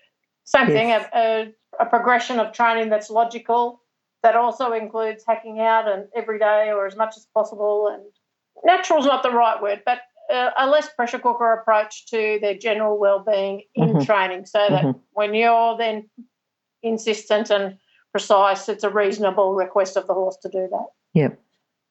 same 0.44 0.66
thing, 0.66 0.90
a, 0.92 1.08
a, 1.14 1.52
a 1.80 1.86
progression 1.86 2.38
of 2.38 2.52
training 2.52 2.90
that's 2.90 3.08
logical, 3.08 3.80
that 4.22 4.36
also 4.36 4.72
includes 4.72 5.24
hacking 5.26 5.60
out 5.60 5.88
and 5.88 6.06
every 6.14 6.38
day 6.38 6.70
or 6.72 6.84
as 6.84 6.94
much 6.94 7.16
as 7.16 7.24
possible. 7.32 7.88
And 7.88 8.02
natural 8.64 8.98
is 8.98 9.06
not 9.06 9.22
the 9.22 9.30
right 9.30 9.62
word, 9.62 9.82
but 9.86 10.00
a, 10.30 10.50
a 10.58 10.66
less 10.66 10.88
pressure 10.94 11.18
cooker 11.18 11.52
approach 11.52 12.06
to 12.06 12.38
their 12.40 12.54
general 12.54 12.98
well-being 12.98 13.62
in 13.74 13.88
mm-hmm. 13.88 14.04
training, 14.04 14.46
so 14.46 14.66
that 14.68 14.84
mm-hmm. 14.84 14.98
when 15.12 15.34
you're 15.34 15.76
then 15.76 16.08
insistent 16.82 17.50
and 17.50 17.78
precise, 18.12 18.68
it's 18.68 18.84
a 18.84 18.90
reasonable 18.90 19.54
request 19.54 19.96
of 19.96 20.06
the 20.06 20.14
horse 20.14 20.36
to 20.42 20.48
do 20.48 20.68
that. 20.70 20.86
Yep, 21.14 21.40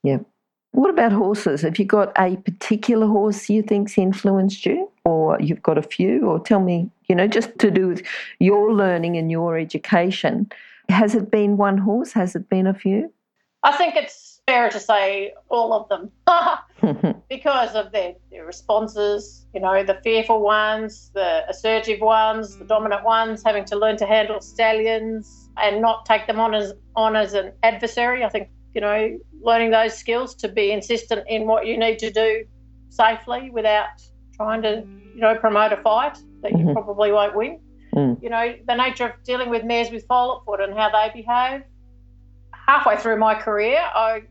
yep. 0.04 0.26
What 0.72 0.90
about 0.90 1.12
horses? 1.12 1.62
Have 1.62 1.78
you 1.78 1.86
got 1.86 2.12
a 2.18 2.36
particular 2.38 3.06
horse 3.06 3.48
you 3.50 3.62
think's 3.62 3.98
influenced 3.98 4.66
you, 4.66 4.90
or 5.06 5.40
you've 5.40 5.62
got 5.62 5.78
a 5.78 5.84
few? 5.84 6.26
Or 6.26 6.40
tell 6.40 6.60
me, 6.60 6.90
you 7.08 7.16
know, 7.16 7.28
just 7.28 7.60
to 7.60 7.70
do 7.70 7.90
with 7.90 8.02
your 8.40 8.74
learning 8.74 9.16
and 9.16 9.30
your 9.30 9.58
education. 9.58 10.52
Has 10.90 11.14
it 11.14 11.30
been 11.30 11.58
one 11.58 11.78
horse? 11.78 12.12
Has 12.14 12.36
it 12.36 12.50
been 12.50 12.66
a 12.66 12.74
few? 12.74 13.14
I 13.62 13.72
think 13.78 13.96
it's 13.96 14.33
fair 14.48 14.70
to 14.70 14.80
say 14.80 15.34
all 15.50 15.74
of 15.74 15.88
them 15.90 16.12
because 17.30 17.76
of 17.76 17.92
their, 17.92 18.14
their 18.30 18.46
responses, 18.46 19.46
you 19.54 19.62
know, 19.62 19.84
the 19.84 20.00
fearful 20.04 20.42
ones, 20.42 21.12
the 21.14 21.50
assertive 21.50 22.02
ones, 22.02 22.58
the 22.58 22.66
dominant 22.66 23.04
ones, 23.04 23.42
having 23.44 23.66
to 23.66 23.78
learn 23.78 23.96
to 23.98 24.06
handle 24.06 24.42
stallions 24.42 25.50
and 25.58 25.82
not 25.82 26.06
take 26.06 26.28
them 26.28 26.40
on 26.40 26.54
as 26.54 26.74
on 26.96 27.16
as 27.16 27.34
an 27.34 27.54
adversary. 27.64 28.24
I 28.24 28.30
think 28.30 28.50
you 28.74 28.82
know, 28.82 29.20
learning 29.42 29.72
those 29.72 29.96
skills 29.96 30.36
to 30.36 30.50
be 30.50 30.72
insistent 30.72 31.26
in 31.28 31.46
what 31.46 31.68
you 31.68 31.78
need 31.78 32.00
to 32.00 32.12
do 32.12 32.46
safely 32.90 33.50
without 33.52 33.88
trying 34.36 34.62
to, 34.64 34.84
you 35.14 35.22
know, 35.22 35.36
promote 35.36 35.72
a 35.74 35.78
fight 35.78 36.18
that 36.42 36.52
mm-hmm. 36.52 36.70
you 36.70 36.74
probably 36.74 37.12
won't 37.12 37.36
win. 37.36 37.60
Mm. 37.96 38.22
You 38.24 38.30
know, 38.30 38.56
the 38.68 38.76
nature 38.76 39.06
of 39.06 39.24
dealing 39.24 39.50
with 39.50 39.64
mares 39.64 39.92
with 39.92 40.06
foal 40.08 40.42
foot 40.46 40.60
and 40.60 40.74
how 40.74 40.90
they 40.90 41.12
behave. 41.14 41.62
Halfway 42.52 42.98
through 42.98 43.18
my 43.18 43.36
career, 43.36 43.78
I 43.78 44.24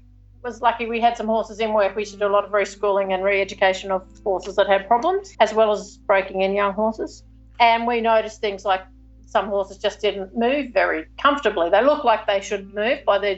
was 0.43 0.61
lucky 0.61 0.87
we 0.87 1.01
had 1.01 1.17
some 1.17 1.27
horses 1.27 1.61
in 1.61 1.73
work. 1.73 1.95
We 1.95 2.03
used 2.03 2.13
to 2.13 2.19
do 2.19 2.27
a 2.27 2.29
lot 2.29 2.45
of 2.45 2.51
reschooling 2.51 3.13
and 3.13 3.23
re 3.23 3.41
education 3.41 3.91
of 3.91 4.07
horses 4.25 4.57
that 4.57 4.69
had 4.69 4.87
problems, 4.87 5.35
as 5.41 5.55
well 5.55 5.73
as 5.73 5.99
breaking 5.99 6.43
in 6.43 6.55
young 6.55 6.73
horses. 6.73 7.23
And 7.61 7.87
we 7.87 8.01
noticed 8.01 8.41
things 8.41 8.65
like 8.65 8.83
some 9.27 9.47
horses 9.47 9.79
just 9.79 10.01
didn't 10.01 10.37
move 10.37 10.73
very 10.73 11.07
comfortably. 11.19 11.71
They 11.71 11.83
looked 11.83 12.05
like 12.05 12.27
they 12.27 12.41
should 12.41 12.75
move 12.75 13.05
by 13.07 13.19
their 13.19 13.37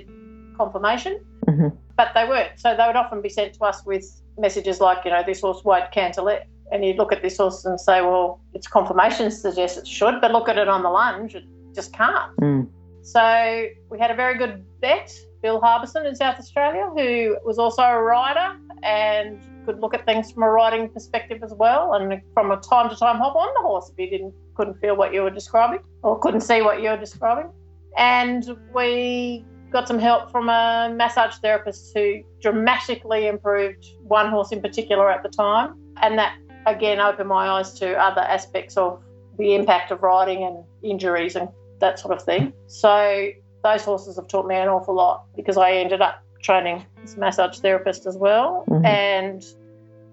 conformation, 0.56 1.20
mm-hmm. 1.46 1.68
but 1.96 2.12
they 2.14 2.26
weren't. 2.26 2.58
So 2.58 2.74
they 2.76 2.86
would 2.86 2.96
often 2.96 3.20
be 3.20 3.28
sent 3.28 3.54
to 3.54 3.64
us 3.64 3.84
with 3.84 4.04
messages 4.38 4.80
like, 4.80 5.04
you 5.04 5.10
know, 5.10 5.22
this 5.24 5.40
horse 5.40 5.62
won't 5.64 5.90
canter 5.92 6.22
left. 6.22 6.46
And 6.72 6.84
you'd 6.84 6.96
look 6.96 7.12
at 7.12 7.22
this 7.22 7.36
horse 7.36 7.64
and 7.64 7.78
say, 7.78 8.00
well, 8.00 8.40
its 8.54 8.66
conformation 8.66 9.30
suggests 9.30 9.76
it 9.78 9.86
should, 9.86 10.20
but 10.20 10.32
look 10.32 10.48
at 10.48 10.58
it 10.58 10.68
on 10.68 10.82
the 10.82 10.88
lunge, 10.88 11.34
it 11.34 11.44
just 11.74 11.92
can't. 11.92 12.34
Mm. 12.38 12.68
So 13.02 13.66
we 13.90 13.98
had 13.98 14.10
a 14.10 14.14
very 14.14 14.36
good 14.38 14.64
vet, 14.80 15.14
Bill 15.44 15.60
Harbison 15.60 16.06
in 16.06 16.16
South 16.16 16.38
Australia, 16.38 16.90
who 16.96 17.36
was 17.44 17.58
also 17.58 17.82
a 17.82 18.02
rider 18.02 18.56
and 18.82 19.38
could 19.66 19.78
look 19.78 19.92
at 19.92 20.06
things 20.06 20.32
from 20.32 20.42
a 20.42 20.48
riding 20.48 20.88
perspective 20.88 21.42
as 21.42 21.52
well, 21.52 21.92
and 21.92 22.22
from 22.32 22.50
a 22.50 22.56
time 22.56 22.88
to 22.88 22.96
time 22.96 23.18
hop 23.18 23.36
on 23.36 23.48
the 23.54 23.60
horse 23.60 23.90
if 23.90 23.96
he 23.98 24.06
didn't 24.08 24.32
couldn't 24.54 24.80
feel 24.80 24.96
what 24.96 25.12
you 25.12 25.20
were 25.20 25.28
describing 25.28 25.80
or 26.02 26.18
couldn't 26.18 26.40
see 26.40 26.62
what 26.62 26.80
you 26.80 26.88
were 26.88 26.96
describing. 26.96 27.52
And 27.98 28.56
we 28.74 29.44
got 29.70 29.86
some 29.86 29.98
help 29.98 30.30
from 30.32 30.48
a 30.48 30.90
massage 30.96 31.34
therapist 31.36 31.92
who 31.94 32.22
dramatically 32.40 33.26
improved 33.26 33.84
one 34.00 34.30
horse 34.30 34.50
in 34.50 34.62
particular 34.62 35.10
at 35.10 35.22
the 35.22 35.28
time. 35.28 35.74
And 36.00 36.18
that 36.18 36.38
again 36.64 37.00
opened 37.00 37.28
my 37.28 37.48
eyes 37.48 37.78
to 37.80 37.94
other 37.96 38.22
aspects 38.22 38.78
of 38.78 39.02
the 39.36 39.54
impact 39.54 39.90
of 39.90 40.02
riding 40.02 40.42
and 40.42 40.64
injuries 40.82 41.36
and 41.36 41.48
that 41.80 41.98
sort 41.98 42.16
of 42.16 42.22
thing. 42.22 42.54
So 42.66 43.28
those 43.64 43.82
horses 43.82 44.16
have 44.16 44.28
taught 44.28 44.46
me 44.46 44.54
an 44.54 44.68
awful 44.68 44.94
lot 44.94 45.24
because 45.34 45.56
I 45.56 45.72
ended 45.72 46.00
up 46.00 46.22
training 46.40 46.84
as 47.02 47.14
a 47.14 47.18
massage 47.18 47.58
therapist 47.58 48.06
as 48.06 48.16
well. 48.16 48.64
Mm-hmm. 48.68 48.86
And 48.86 49.44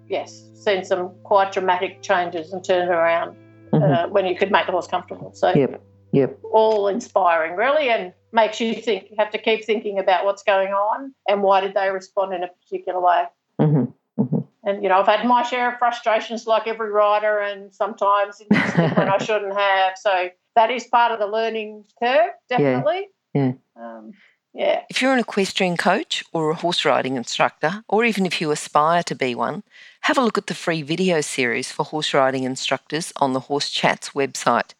yes, 0.08 0.42
seen 0.54 0.84
some 0.84 1.12
quite 1.22 1.52
dramatic 1.52 2.02
changes 2.02 2.52
and 2.52 2.64
turned 2.64 2.90
around 2.90 3.36
mm-hmm. 3.72 3.82
uh, 3.82 4.08
when 4.08 4.26
you 4.26 4.34
could 4.36 4.50
make 4.50 4.66
the 4.66 4.72
horse 4.72 4.88
comfortable. 4.88 5.32
So 5.34 5.52
yep. 5.54 5.80
Yep. 6.12 6.40
all 6.50 6.88
inspiring 6.88 7.56
really 7.56 7.88
and 7.88 8.12
makes 8.32 8.60
you 8.60 8.74
think 8.74 9.10
you 9.10 9.16
have 9.18 9.30
to 9.30 9.38
keep 9.38 9.64
thinking 9.64 9.98
about 9.98 10.24
what's 10.24 10.42
going 10.42 10.72
on 10.72 11.14
and 11.28 11.42
why 11.42 11.60
did 11.60 11.74
they 11.74 11.90
respond 11.90 12.34
in 12.34 12.42
a 12.42 12.48
particular 12.48 13.00
way. 13.00 13.24
Mm-hmm. 13.60 14.22
Mm-hmm. 14.22 14.38
And 14.64 14.82
you 14.82 14.88
know, 14.88 14.98
I've 14.98 15.06
had 15.06 15.26
my 15.26 15.42
share 15.42 15.72
of 15.72 15.78
frustrations, 15.78 16.46
like 16.46 16.66
every 16.66 16.90
rider, 16.90 17.38
and 17.38 17.74
sometimes 17.74 18.40
when 18.48 19.08
I 19.08 19.18
shouldn't 19.20 19.54
have. 19.54 19.94
So 19.96 20.28
that 20.54 20.70
is 20.70 20.86
part 20.86 21.12
of 21.12 21.18
the 21.18 21.26
learning 21.26 21.84
curve, 22.00 22.30
definitely. 22.48 23.08
Yeah. 23.34 23.52
yeah. 23.76 23.96
Um, 23.98 24.12
yeah. 24.54 24.82
If 24.90 25.00
you're 25.00 25.14
an 25.14 25.18
equestrian 25.18 25.76
coach 25.76 26.24
or 26.32 26.50
a 26.50 26.54
horse 26.54 26.84
riding 26.84 27.16
instructor, 27.16 27.84
or 27.88 28.04
even 28.04 28.26
if 28.26 28.40
you 28.40 28.50
aspire 28.50 29.02
to 29.04 29.14
be 29.14 29.34
one, 29.34 29.62
have 30.02 30.18
a 30.18 30.20
look 30.20 30.36
at 30.36 30.46
the 30.46 30.54
free 30.54 30.82
video 30.82 31.20
series 31.22 31.72
for 31.72 31.84
horse 31.84 32.12
riding 32.12 32.44
instructors 32.44 33.12
on 33.16 33.32
the 33.32 33.40
Horse 33.40 33.70
Chats 33.70 34.10
website. 34.10 34.74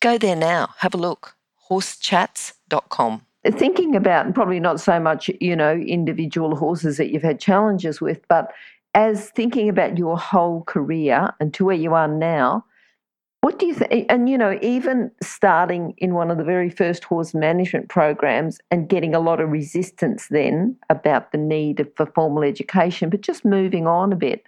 Go 0.00 0.16
there 0.16 0.36
now, 0.36 0.70
have 0.78 0.94
a 0.94 0.98
look. 0.98 1.36
Horsechats 1.68 2.54
com. 2.88 3.22
Thinking 3.44 3.94
about 3.94 4.34
probably 4.34 4.60
not 4.60 4.80
so 4.80 4.98
much, 4.98 5.30
you 5.40 5.54
know, 5.54 5.72
individual 5.72 6.56
horses 6.56 6.96
that 6.96 7.10
you've 7.10 7.22
had 7.22 7.38
challenges 7.38 8.00
with, 8.00 8.26
but 8.28 8.52
as 8.94 9.30
thinking 9.30 9.68
about 9.68 9.96
your 9.96 10.18
whole 10.18 10.62
career 10.62 11.32
and 11.38 11.54
to 11.54 11.64
where 11.64 11.76
you 11.76 11.94
are 11.94 12.08
now, 12.08 12.64
what 13.42 13.58
do 13.58 13.66
you 13.66 13.74
think? 13.74 14.06
And, 14.10 14.28
you 14.28 14.36
know, 14.36 14.58
even 14.60 15.10
starting 15.22 15.94
in 15.98 16.14
one 16.14 16.30
of 16.30 16.36
the 16.36 16.44
very 16.44 16.68
first 16.68 17.04
horse 17.04 17.32
management 17.32 17.88
programs 17.88 18.58
and 18.70 18.88
getting 18.88 19.14
a 19.14 19.20
lot 19.20 19.40
of 19.40 19.50
resistance 19.50 20.28
then 20.28 20.76
about 20.90 21.32
the 21.32 21.38
need 21.38 21.86
for 21.96 22.06
formal 22.06 22.42
education, 22.42 23.08
but 23.08 23.22
just 23.22 23.44
moving 23.44 23.86
on 23.86 24.12
a 24.12 24.16
bit, 24.16 24.44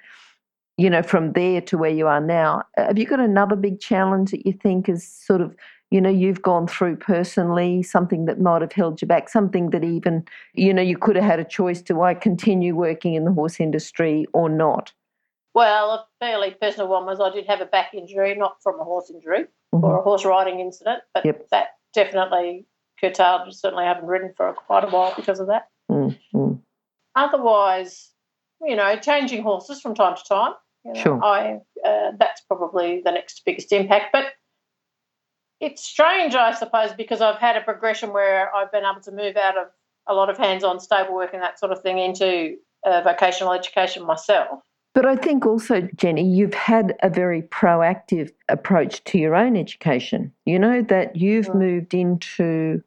you 0.76 0.90
know, 0.90 1.02
from 1.02 1.32
there 1.32 1.62
to 1.62 1.78
where 1.78 1.90
you 1.90 2.06
are 2.06 2.20
now, 2.20 2.62
have 2.76 2.98
you 2.98 3.06
got 3.06 3.20
another 3.20 3.56
big 3.56 3.80
challenge 3.80 4.30
that 4.30 4.44
you 4.44 4.52
think 4.52 4.88
is 4.88 5.06
sort 5.06 5.40
of 5.40 5.54
you 5.90 6.00
know 6.00 6.10
you've 6.10 6.40
gone 6.40 6.66
through 6.66 6.96
personally 6.96 7.82
something 7.82 8.24
that 8.24 8.40
might 8.40 8.62
have 8.62 8.72
held 8.72 9.02
you 9.02 9.06
back 9.06 9.28
something 9.28 9.68
that 9.70 9.84
even 9.84 10.24
you 10.54 10.72
know 10.72 10.80
you 10.80 10.96
could 10.96 11.16
have 11.16 11.24
had 11.24 11.38
a 11.38 11.44
choice 11.44 11.82
to 11.82 12.00
i 12.00 12.14
continue 12.14 12.74
working 12.74 13.12
in 13.12 13.26
the 13.26 13.32
horse 13.32 13.60
industry 13.60 14.24
or 14.32 14.48
not 14.48 14.90
well 15.54 15.90
a 15.90 16.06
fairly 16.20 16.50
personal 16.60 16.88
one 16.88 17.04
was 17.04 17.20
i 17.20 17.30
did 17.30 17.46
have 17.46 17.60
a 17.60 17.66
back 17.66 17.92
injury 17.94 18.34
not 18.34 18.56
from 18.62 18.80
a 18.80 18.84
horse 18.84 19.10
injury 19.10 19.44
mm-hmm. 19.74 19.84
or 19.84 19.98
a 19.98 20.02
horse 20.02 20.24
riding 20.24 20.60
incident 20.60 21.02
but 21.14 21.24
yep. 21.24 21.48
that 21.50 21.68
definitely 21.94 22.66
curtailed 23.00 23.52
certainly 23.54 23.84
haven't 23.84 24.06
ridden 24.06 24.32
for 24.36 24.52
quite 24.52 24.84
a 24.84 24.88
while 24.88 25.12
because 25.16 25.40
of 25.40 25.48
that 25.48 25.68
mm-hmm. 25.90 26.52
otherwise 27.16 28.10
you 28.62 28.76
know 28.76 28.96
changing 28.96 29.42
horses 29.42 29.80
from 29.80 29.94
time 29.94 30.16
to 30.16 30.22
time 30.24 30.52
you 30.84 30.92
know, 30.92 31.00
sure. 31.00 31.24
I 31.24 31.60
uh, 31.84 32.12
that's 32.18 32.40
probably 32.42 33.02
the 33.04 33.12
next 33.12 33.42
biggest 33.44 33.72
impact. 33.72 34.06
But 34.12 34.26
it's 35.60 35.84
strange, 35.84 36.34
I 36.34 36.54
suppose, 36.54 36.92
because 36.92 37.20
I've 37.20 37.38
had 37.38 37.56
a 37.56 37.60
progression 37.60 38.12
where 38.12 38.54
I've 38.54 38.72
been 38.72 38.84
able 38.84 39.00
to 39.02 39.12
move 39.12 39.36
out 39.36 39.56
of 39.56 39.68
a 40.08 40.14
lot 40.14 40.28
of 40.28 40.36
hands-on 40.36 40.80
stable 40.80 41.14
work 41.14 41.30
and 41.32 41.42
that 41.42 41.58
sort 41.58 41.70
of 41.70 41.82
thing 41.82 41.98
into 41.98 42.56
uh, 42.84 43.00
vocational 43.02 43.52
education 43.52 44.04
myself. 44.04 44.60
But 44.94 45.06
I 45.06 45.16
think 45.16 45.46
also, 45.46 45.88
Jenny, 45.96 46.28
you've 46.28 46.54
had 46.54 46.94
a 47.02 47.08
very 47.08 47.42
proactive 47.42 48.30
approach 48.48 49.02
to 49.04 49.18
your 49.18 49.34
own 49.34 49.56
education. 49.56 50.32
You 50.44 50.58
know, 50.58 50.82
that 50.82 51.16
you've 51.16 51.54
moved 51.54 51.94
into 51.94 52.82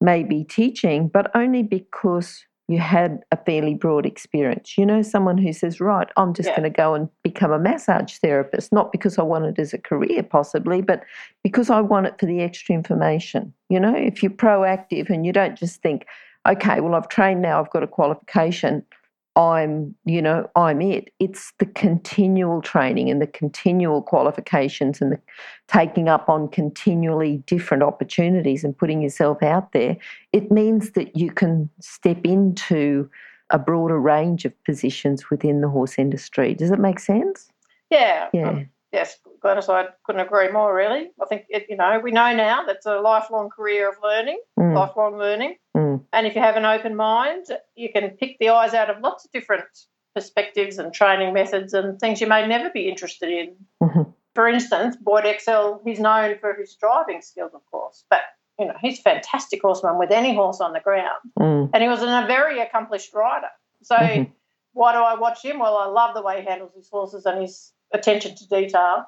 maybe 0.00 0.44
teaching, 0.44 1.08
but 1.08 1.30
only 1.34 1.62
because 1.62 2.46
you 2.70 2.78
had 2.78 3.24
a 3.32 3.36
fairly 3.36 3.74
broad 3.74 4.06
experience. 4.06 4.78
You 4.78 4.86
know, 4.86 5.02
someone 5.02 5.36
who 5.36 5.52
says, 5.52 5.80
right, 5.80 6.08
I'm 6.16 6.32
just 6.32 6.48
yeah. 6.48 6.56
going 6.56 6.72
to 6.72 6.76
go 6.76 6.94
and 6.94 7.08
become 7.24 7.50
a 7.50 7.58
massage 7.58 8.16
therapist, 8.18 8.72
not 8.72 8.92
because 8.92 9.18
I 9.18 9.22
want 9.22 9.46
it 9.46 9.58
as 9.58 9.74
a 9.74 9.78
career, 9.78 10.22
possibly, 10.22 10.80
but 10.80 11.02
because 11.42 11.68
I 11.68 11.80
want 11.80 12.06
it 12.06 12.18
for 12.18 12.26
the 12.26 12.40
extra 12.40 12.74
information. 12.74 13.52
You 13.68 13.80
know, 13.80 13.94
if 13.94 14.22
you're 14.22 14.30
proactive 14.30 15.10
and 15.10 15.26
you 15.26 15.32
don't 15.32 15.58
just 15.58 15.82
think, 15.82 16.06
okay, 16.48 16.80
well, 16.80 16.94
I've 16.94 17.08
trained 17.08 17.42
now, 17.42 17.60
I've 17.60 17.70
got 17.70 17.82
a 17.82 17.88
qualification, 17.88 18.84
I'm, 19.36 19.94
you 20.04 20.20
know, 20.20 20.50
I'm 20.56 20.82
it. 20.82 21.12
It's 21.20 21.52
the 21.58 21.66
continual 21.66 22.60
training 22.62 23.10
and 23.10 23.22
the 23.22 23.26
continual 23.26 24.02
qualifications 24.02 25.00
and 25.00 25.12
the 25.12 25.20
taking 25.68 26.08
up 26.08 26.28
on 26.28 26.48
continually 26.48 27.38
different 27.46 27.82
opportunities 27.82 28.64
and 28.64 28.76
putting 28.76 29.02
yourself 29.02 29.42
out 29.42 29.72
there. 29.72 29.96
It 30.32 30.50
means 30.50 30.92
that 30.92 31.16
you 31.16 31.30
can 31.30 31.70
step 31.80 32.18
into 32.24 33.08
a 33.50 33.58
broader 33.58 34.00
range 34.00 34.44
of 34.44 34.64
positions 34.64 35.30
within 35.30 35.60
the 35.60 35.68
horse 35.68 35.98
industry. 35.98 36.54
Does 36.54 36.70
it 36.70 36.78
make 36.78 36.98
sense? 36.98 37.50
Yeah. 37.90 38.28
Yeah. 38.32 38.48
Um, 38.48 38.68
yes, 38.92 39.18
Glenys, 39.42 39.68
I 39.68 39.88
couldn't 40.04 40.20
agree 40.20 40.50
more, 40.50 40.74
really. 40.74 41.10
I 41.20 41.26
think, 41.26 41.46
it, 41.48 41.66
you 41.68 41.76
know, 41.76 42.00
we 42.02 42.10
know 42.10 42.34
now 42.34 42.64
that's 42.66 42.86
a 42.86 43.00
lifelong 43.00 43.50
career 43.50 43.88
of 43.88 43.96
learning, 44.02 44.40
mm. 44.58 44.74
lifelong 44.74 45.16
learning. 45.18 45.56
Mm. 45.76 46.04
And 46.12 46.26
if 46.26 46.34
you 46.34 46.40
have 46.40 46.56
an 46.56 46.64
open 46.64 46.96
mind, 46.96 47.46
you 47.74 47.90
can 47.92 48.10
pick 48.10 48.38
the 48.38 48.50
eyes 48.50 48.74
out 48.74 48.90
of 48.90 49.00
lots 49.02 49.24
of 49.24 49.32
different 49.32 49.64
perspectives 50.14 50.78
and 50.78 50.92
training 50.92 51.32
methods 51.32 51.72
and 51.72 51.98
things 51.98 52.20
you 52.20 52.26
may 52.26 52.46
never 52.46 52.70
be 52.70 52.88
interested 52.88 53.30
in. 53.30 53.54
Mm-hmm. 53.82 54.10
For 54.34 54.48
instance, 54.48 54.96
Boyd 54.96 55.24
Exell, 55.24 55.80
he's 55.84 56.00
known 56.00 56.38
for 56.38 56.54
his 56.54 56.74
driving 56.74 57.22
skills, 57.22 57.52
of 57.54 57.64
course, 57.70 58.04
but 58.10 58.20
you 58.58 58.66
know, 58.66 58.74
he's 58.80 58.98
a 58.98 59.02
fantastic 59.02 59.62
horseman 59.62 59.98
with 59.98 60.10
any 60.10 60.34
horse 60.34 60.60
on 60.60 60.72
the 60.72 60.80
ground. 60.80 61.18
Mm. 61.38 61.70
And 61.72 61.82
he 61.82 61.88
was 61.88 62.02
a 62.02 62.26
very 62.26 62.60
accomplished 62.60 63.14
rider. 63.14 63.48
So 63.82 63.96
mm-hmm. 63.96 64.30
why 64.74 64.92
do 64.92 64.98
I 64.98 65.18
watch 65.18 65.42
him? 65.42 65.58
Well, 65.58 65.76
I 65.76 65.86
love 65.86 66.14
the 66.14 66.22
way 66.22 66.42
he 66.42 66.46
handles 66.46 66.74
his 66.74 66.88
horses 66.90 67.24
and 67.24 67.40
his 67.40 67.72
attention 67.92 68.36
to 68.36 68.48
detail. 68.48 69.06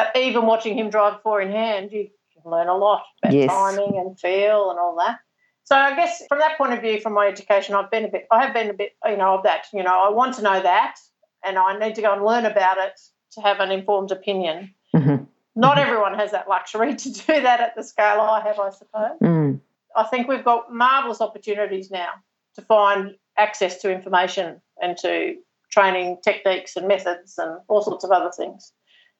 But 0.00 0.18
even 0.20 0.46
watching 0.46 0.78
him 0.78 0.88
drive 0.88 1.20
four 1.22 1.42
in 1.42 1.50
hand, 1.50 1.92
you 1.92 2.08
can 2.32 2.50
learn 2.50 2.68
a 2.68 2.76
lot 2.76 3.02
about 3.22 3.34
yes. 3.34 3.50
timing 3.50 3.98
and 3.98 4.18
feel 4.18 4.70
and 4.70 4.78
all 4.78 4.96
that. 4.96 5.18
So 5.64 5.76
I 5.76 5.94
guess 5.94 6.22
from 6.26 6.38
that 6.38 6.56
point 6.56 6.72
of 6.72 6.80
view, 6.80 7.00
from 7.00 7.12
my 7.12 7.26
education, 7.26 7.74
I've 7.74 7.90
been 7.90 8.06
a 8.06 8.08
bit, 8.08 8.26
I 8.30 8.44
have 8.44 8.54
been 8.54 8.70
a 8.70 8.72
bit, 8.72 8.92
you 9.04 9.16
know, 9.18 9.34
of 9.34 9.42
that. 9.42 9.66
You 9.74 9.82
know, 9.82 10.02
I 10.02 10.10
want 10.10 10.36
to 10.36 10.42
know 10.42 10.60
that, 10.62 10.96
and 11.44 11.58
I 11.58 11.78
need 11.78 11.96
to 11.96 12.02
go 12.02 12.12
and 12.14 12.24
learn 12.24 12.46
about 12.46 12.78
it 12.78 12.98
to 13.32 13.40
have 13.42 13.60
an 13.60 13.70
informed 13.70 14.10
opinion. 14.10 14.74
Mm-hmm. 14.96 15.24
Not 15.54 15.76
mm-hmm. 15.76 15.86
everyone 15.86 16.14
has 16.14 16.30
that 16.30 16.48
luxury 16.48 16.94
to 16.96 17.12
do 17.12 17.42
that 17.42 17.60
at 17.60 17.76
the 17.76 17.82
scale 17.82 18.20
I 18.20 18.40
have, 18.40 18.58
I 18.58 18.70
suppose. 18.70 19.18
Mm. 19.22 19.60
I 19.94 20.04
think 20.04 20.28
we've 20.28 20.44
got 20.44 20.72
marvellous 20.72 21.20
opportunities 21.20 21.90
now 21.90 22.08
to 22.54 22.62
find 22.62 23.16
access 23.36 23.82
to 23.82 23.92
information 23.92 24.62
and 24.80 24.96
to 24.98 25.34
training 25.70 26.18
techniques 26.24 26.76
and 26.76 26.88
methods 26.88 27.36
and 27.38 27.58
all 27.68 27.82
sorts 27.82 28.04
of 28.04 28.10
other 28.10 28.30
things. 28.34 28.72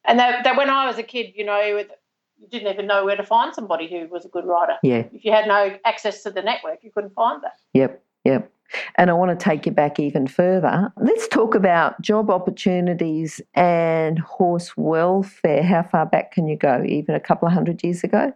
And 0.07 0.19
that, 0.19 0.45
that 0.45 0.57
when 0.57 0.71
I 0.71 0.87
was 0.87 0.99
a 0.99 1.03
kid, 1.03 1.33
you 1.35 1.45
know, 1.45 1.61
you 1.61 2.49
didn't 2.49 2.73
even 2.73 2.87
know 2.87 3.05
where 3.05 3.17
to 3.17 3.23
find 3.23 3.55
somebody 3.55 3.89
who 3.89 4.09
was 4.09 4.25
a 4.25 4.29
good 4.29 4.45
rider. 4.45 4.75
Yeah. 4.83 5.05
If 5.13 5.25
you 5.25 5.33
had 5.33 5.47
no 5.47 5.77
access 5.85 6.23
to 6.23 6.31
the 6.31 6.43
network, 6.43 6.79
you 6.83 6.91
couldn't 6.91 7.15
find 7.15 7.43
that. 7.43 7.55
Yep, 7.75 8.03
yep. 8.25 8.53
And 8.97 9.11
I 9.11 9.15
want 9.15 9.37
to 9.37 9.45
take 9.45 9.67
you 9.67 9.73
back 9.73 9.99
even 9.99 10.27
further. 10.27 10.93
Let's 10.97 11.27
talk 11.29 11.55
about 11.55 12.01
job 12.01 12.31
opportunities 12.31 13.41
and 13.55 14.19
horse 14.21 14.77
welfare. 14.77 15.63
How 15.63 15.83
far 15.83 16.07
back 16.07 16.33
can 16.33 16.47
you 16.47 16.57
go? 16.57 16.83
Even 16.87 17.15
a 17.15 17.21
couple 17.21 17.49
of 17.49 17.55
hundred 17.55 17.83
years 17.83 18.05
ago? 18.05 18.33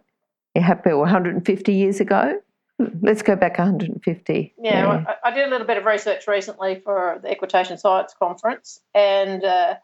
Happy 0.55 0.89
or 0.89 0.99
150 0.99 1.73
years 1.73 1.99
ago? 1.99 2.39
Let's 3.01 3.21
go 3.21 3.35
back 3.35 3.57
150. 3.57 4.53
Yeah, 4.57 4.73
yeah. 4.73 4.87
Well, 4.87 5.05
I, 5.23 5.31
did 5.31 5.47
a 5.47 5.49
little 5.49 5.67
bit 5.67 5.77
of 5.77 5.85
research 5.85 6.27
recently 6.27 6.81
for 6.83 7.19
the 7.21 7.31
Equitation 7.31 7.77
Science 7.77 8.13
Conference, 8.17 8.81
and 8.93 9.43
uh, 9.45 9.75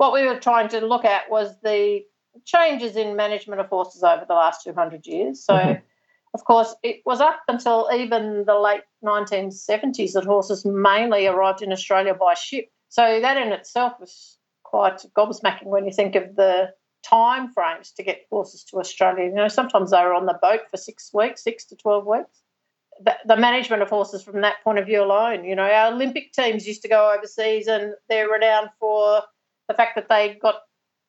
what 0.00 0.14
we 0.14 0.24
were 0.24 0.40
trying 0.40 0.66
to 0.66 0.80
look 0.80 1.04
at 1.04 1.30
was 1.30 1.54
the 1.62 2.02
changes 2.46 2.96
in 2.96 3.16
management 3.16 3.60
of 3.60 3.66
horses 3.66 4.02
over 4.02 4.24
the 4.26 4.32
last 4.32 4.64
200 4.64 5.06
years. 5.06 5.44
So, 5.44 5.52
mm-hmm. 5.52 5.84
of 6.32 6.44
course, 6.46 6.74
it 6.82 7.02
was 7.04 7.20
up 7.20 7.40
until 7.48 7.90
even 7.92 8.46
the 8.46 8.58
late 8.58 8.80
1970s 9.04 10.12
that 10.12 10.24
horses 10.24 10.64
mainly 10.64 11.26
arrived 11.26 11.60
in 11.60 11.70
Australia 11.70 12.14
by 12.14 12.32
ship. 12.32 12.70
So, 12.88 13.20
that 13.20 13.36
in 13.36 13.52
itself 13.52 13.92
was 14.00 14.38
quite 14.62 15.02
gobsmacking 15.14 15.66
when 15.66 15.84
you 15.84 15.92
think 15.92 16.14
of 16.14 16.34
the 16.34 16.70
time 17.02 17.52
frames 17.52 17.92
to 17.92 18.02
get 18.02 18.22
horses 18.30 18.64
to 18.70 18.78
Australia. 18.78 19.24
You 19.24 19.34
know, 19.34 19.48
sometimes 19.48 19.90
they 19.90 20.02
were 20.02 20.14
on 20.14 20.24
the 20.24 20.38
boat 20.40 20.60
for 20.70 20.78
six 20.78 21.10
weeks, 21.12 21.44
six 21.44 21.66
to 21.66 21.76
12 21.76 22.06
weeks. 22.06 22.40
The, 23.04 23.16
the 23.26 23.36
management 23.36 23.82
of 23.82 23.90
horses 23.90 24.22
from 24.22 24.40
that 24.40 24.64
point 24.64 24.78
of 24.78 24.86
view 24.86 25.02
alone, 25.02 25.44
you 25.44 25.54
know, 25.54 25.70
our 25.70 25.92
Olympic 25.92 26.32
teams 26.32 26.66
used 26.66 26.80
to 26.82 26.88
go 26.88 27.14
overseas 27.14 27.66
and 27.66 27.92
they're 28.08 28.30
renowned 28.30 28.70
for 28.78 29.24
the 29.70 29.74
fact 29.74 29.94
that 29.94 30.08
they 30.08 30.38
got 30.42 30.56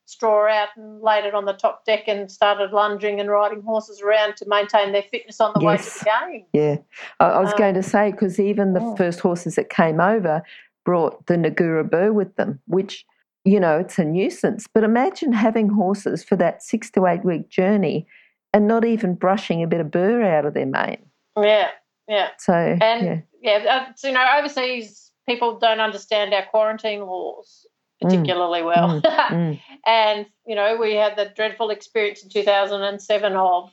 straw 0.06 0.48
out 0.48 0.70
and 0.76 1.02
laid 1.02 1.26
it 1.26 1.34
on 1.34 1.46
the 1.46 1.54
top 1.54 1.86
deck 1.86 2.04
and 2.08 2.30
started 2.32 2.72
lunging 2.72 3.20
and 3.20 3.30
riding 3.30 3.62
horses 3.62 4.02
around 4.02 4.36
to 4.36 4.46
maintain 4.48 4.92
their 4.92 5.04
fitness 5.04 5.40
on 5.40 5.52
the 5.56 5.62
yes. 5.62 5.66
way 5.66 5.78
to 5.78 6.00
the 6.00 6.06
game. 6.06 6.46
Yeah, 6.54 6.76
I, 7.20 7.26
I 7.26 7.40
was 7.40 7.52
um, 7.52 7.58
going 7.58 7.76
to 7.76 7.84
say 7.84 8.12
because 8.12 8.40
even 8.40 8.74
the 8.74 8.82
yeah. 8.82 8.96
first 8.96 9.20
horses 9.20 9.56
that 9.56 9.70
came 9.70 10.00
over 10.00 10.44
brought 10.86 11.26
the 11.28 11.36
Noogoora 11.36 11.90
burr 11.90 12.12
with 12.12 12.36
them, 12.36 12.60
which 12.68 13.06
you 13.44 13.60
know, 13.60 13.80
it's 13.80 13.98
a 13.98 14.06
nuisance. 14.06 14.68
But 14.72 14.84
imagine 14.84 15.34
having 15.34 15.70
horses 15.70 16.24
for 16.24 16.36
that 16.36 16.62
six 16.62 16.92
to 16.92 17.08
eight 17.08 17.26
week 17.26 17.50
journey 17.50 18.06
and 18.54 18.68
not 18.68 18.86
even 18.86 19.16
brushing 19.16 19.64
a 19.64 19.68
bit 19.68 19.82
of 19.82 19.90
burr 19.90 20.24
out 20.24 20.46
of 20.46 20.54
their 20.54 20.66
mane. 20.66 21.04
Yeah, 21.38 21.70
yeah. 22.08 22.30
So, 22.38 22.54
and 22.54 23.26
yeah, 23.42 23.58
yeah 23.64 23.86
uh, 23.88 23.94
so, 23.96 24.10
you 24.10 24.14
know, 24.14 24.26
overseas 24.38 25.12
people 25.28 25.60
don't 25.60 25.80
understand 25.80 26.34
our 26.34 26.46
quarantine 26.46 27.02
laws. 27.02 27.66
Particularly 28.02 28.62
mm. 28.62 28.66
well. 28.66 29.02
Mm. 29.02 29.02
mm. 29.30 29.62
and, 29.86 30.26
you 30.46 30.56
know, 30.56 30.78
we 30.78 30.96
had 30.96 31.16
the 31.16 31.32
dreadful 31.36 31.70
experience 31.70 32.24
in 32.24 32.30
2007 32.30 33.34
of 33.34 33.72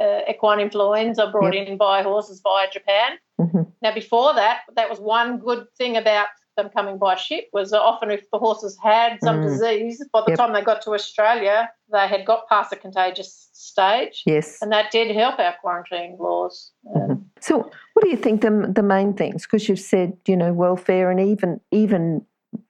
uh, 0.00 0.20
equine 0.28 0.60
influenza 0.60 1.28
brought 1.30 1.54
yep. 1.54 1.68
in 1.68 1.76
by 1.76 2.02
horses 2.02 2.40
via 2.42 2.68
Japan. 2.72 3.12
Mm-hmm. 3.40 3.62
Now, 3.82 3.94
before 3.94 4.34
that, 4.34 4.60
that 4.76 4.88
was 4.88 4.98
one 4.98 5.38
good 5.38 5.66
thing 5.76 5.96
about 5.96 6.28
them 6.56 6.68
coming 6.68 6.98
by 6.98 7.16
ship 7.16 7.48
was 7.52 7.72
often 7.72 8.10
if 8.10 8.30
the 8.30 8.38
horses 8.38 8.78
had 8.82 9.18
some 9.22 9.38
mm. 9.38 9.48
disease, 9.48 10.04
by 10.12 10.20
the 10.20 10.30
yep. 10.30 10.38
time 10.38 10.52
they 10.52 10.62
got 10.62 10.82
to 10.82 10.92
Australia, 10.92 11.68
they 11.92 12.06
had 12.06 12.24
got 12.24 12.48
past 12.48 12.70
the 12.70 12.76
contagious 12.76 13.48
stage. 13.52 14.22
Yes. 14.24 14.58
And 14.62 14.70
that 14.72 14.90
did 14.90 15.14
help 15.14 15.38
our 15.38 15.54
quarantine 15.60 16.16
laws. 16.18 16.70
Mm-hmm. 16.86 17.22
So, 17.40 17.58
what 17.58 18.02
do 18.02 18.08
you 18.08 18.16
think 18.16 18.40
the, 18.40 18.70
the 18.72 18.82
main 18.82 19.14
things? 19.14 19.42
Because 19.42 19.68
you've 19.68 19.80
said, 19.80 20.16
you 20.26 20.36
know, 20.36 20.52
welfare 20.52 21.10
and 21.10 21.20
even 21.20 21.60
even 21.70 22.24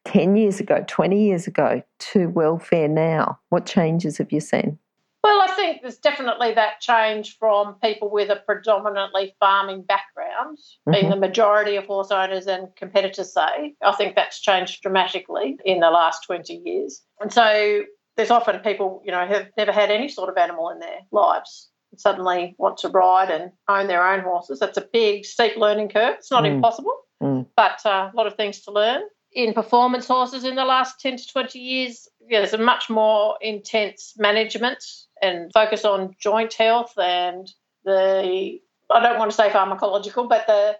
10 0.04 0.36
years 0.36 0.60
ago, 0.60 0.84
20 0.86 1.22
years 1.22 1.46
ago 1.46 1.82
to 1.98 2.28
welfare 2.28 2.88
now, 2.88 3.38
what 3.48 3.66
changes 3.66 4.18
have 4.18 4.32
you 4.32 4.40
seen? 4.40 4.78
Well, 5.22 5.40
I 5.40 5.52
think 5.52 5.80
there's 5.80 5.96
definitely 5.96 6.52
that 6.52 6.80
change 6.80 7.38
from 7.38 7.76
people 7.82 8.10
with 8.10 8.28
a 8.28 8.42
predominantly 8.44 9.34
farming 9.40 9.82
background, 9.82 10.58
mm-hmm. 10.58 10.92
being 10.92 11.08
the 11.08 11.16
majority 11.16 11.76
of 11.76 11.86
horse 11.86 12.10
owners 12.10 12.46
and 12.46 12.68
competitors 12.76 13.32
say. 13.32 13.74
I 13.82 13.92
think 13.92 14.16
that's 14.16 14.38
changed 14.40 14.82
dramatically 14.82 15.56
in 15.64 15.80
the 15.80 15.90
last 15.90 16.24
20 16.26 16.60
years. 16.64 17.02
And 17.20 17.32
so 17.32 17.84
there's 18.18 18.30
often 18.30 18.60
people, 18.60 19.02
you 19.04 19.12
know, 19.12 19.26
have 19.26 19.48
never 19.56 19.72
had 19.72 19.90
any 19.90 20.08
sort 20.08 20.28
of 20.28 20.36
animal 20.36 20.68
in 20.68 20.78
their 20.78 21.00
lives 21.10 21.70
suddenly 21.96 22.54
want 22.58 22.76
to 22.78 22.88
ride 22.88 23.30
and 23.30 23.52
own 23.68 23.86
their 23.86 24.06
own 24.06 24.20
horses. 24.20 24.58
That's 24.58 24.76
a 24.76 24.86
big, 24.92 25.24
steep 25.24 25.56
learning 25.56 25.88
curve. 25.88 26.16
It's 26.18 26.30
not 26.30 26.44
mm. 26.44 26.54
impossible, 26.54 26.94
mm. 27.22 27.46
but 27.56 27.80
uh, 27.86 28.10
a 28.12 28.16
lot 28.16 28.26
of 28.26 28.34
things 28.34 28.60
to 28.62 28.72
learn 28.72 29.02
in 29.34 29.52
performance 29.52 30.06
horses 30.06 30.44
in 30.44 30.54
the 30.54 30.64
last 30.64 31.00
10 31.00 31.16
to 31.16 31.26
20 31.26 31.58
years, 31.58 32.08
there's 32.30 32.54
a 32.54 32.58
much 32.58 32.88
more 32.88 33.36
intense 33.40 34.14
management 34.16 34.82
and 35.20 35.50
focus 35.52 35.84
on 35.84 36.14
joint 36.20 36.54
health 36.54 36.94
and 36.98 37.52
the, 37.84 38.60
I 38.90 39.00
don't 39.00 39.18
want 39.18 39.30
to 39.30 39.36
say 39.36 39.50
pharmacological, 39.50 40.28
but 40.28 40.46
the 40.46 40.76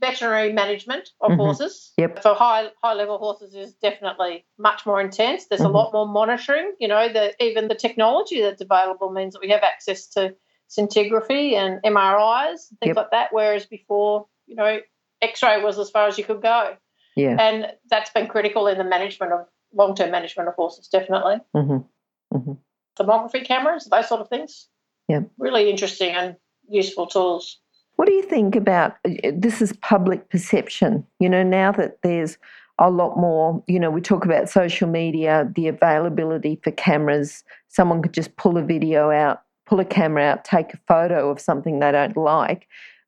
veterinary 0.00 0.52
management 0.52 1.10
of 1.20 1.30
mm-hmm. 1.30 1.40
horses 1.40 1.92
yep. 1.96 2.22
for 2.22 2.34
high 2.34 2.70
high 2.82 2.94
level 2.94 3.18
horses 3.18 3.54
is 3.54 3.74
definitely 3.74 4.44
much 4.58 4.84
more 4.84 5.00
intense. 5.00 5.46
There's 5.46 5.60
mm-hmm. 5.60 5.74
a 5.74 5.78
lot 5.78 5.92
more 5.92 6.08
monitoring. 6.08 6.74
You 6.80 6.88
know, 6.88 7.12
the, 7.12 7.32
even 7.42 7.68
the 7.68 7.74
technology 7.74 8.40
that's 8.40 8.60
available 8.60 9.10
means 9.12 9.34
that 9.34 9.40
we 9.40 9.50
have 9.50 9.62
access 9.62 10.08
to 10.08 10.34
scintigraphy 10.68 11.52
and 11.52 11.80
MRIs, 11.82 12.68
things 12.80 12.88
yep. 12.88 12.96
like 12.96 13.10
that. 13.12 13.28
Whereas 13.32 13.66
before, 13.66 14.26
you 14.46 14.56
know, 14.56 14.80
X-ray 15.22 15.62
was 15.62 15.78
as 15.78 15.90
far 15.90 16.08
as 16.08 16.18
you 16.18 16.24
could 16.24 16.42
go. 16.42 16.76
Yeah. 17.20 17.36
And 17.38 17.66
that's 17.88 18.10
been 18.10 18.26
critical 18.26 18.66
in 18.66 18.78
the 18.78 18.84
management 18.84 19.32
of 19.32 19.46
long 19.74 19.94
term 19.94 20.10
management 20.10 20.48
of 20.48 20.54
horses, 20.54 20.88
definitely. 20.88 21.36
Mm-hmm. 21.54 22.36
Mm-hmm. 22.36 22.52
Thermography 22.98 23.44
cameras, 23.44 23.88
those 23.90 24.08
sort 24.08 24.20
of 24.20 24.28
things. 24.28 24.68
Yeah. 25.08 25.20
Really 25.38 25.70
interesting 25.70 26.10
and 26.10 26.36
useful 26.68 27.06
tools. 27.06 27.58
What 27.96 28.06
do 28.06 28.12
you 28.12 28.22
think 28.22 28.56
about 28.56 28.96
this? 29.04 29.60
Is 29.60 29.74
public 29.74 30.30
perception? 30.30 31.06
You 31.18 31.28
know, 31.28 31.42
now 31.42 31.72
that 31.72 31.98
there's 32.02 32.38
a 32.78 32.90
lot 32.90 33.18
more, 33.18 33.62
you 33.66 33.78
know, 33.78 33.90
we 33.90 34.00
talk 34.00 34.24
about 34.24 34.48
social 34.48 34.88
media, 34.88 35.46
the 35.54 35.68
availability 35.68 36.58
for 36.64 36.70
cameras. 36.70 37.44
Someone 37.68 38.00
could 38.00 38.14
just 38.14 38.36
pull 38.36 38.56
a 38.56 38.62
video 38.62 39.10
out, 39.10 39.42
pull 39.66 39.80
a 39.80 39.84
camera 39.84 40.22
out, 40.22 40.44
take 40.44 40.72
a 40.72 40.78
photo 40.88 41.30
of 41.30 41.40
something 41.40 41.78
they 41.78 41.92
don't 41.92 42.16
like 42.16 42.66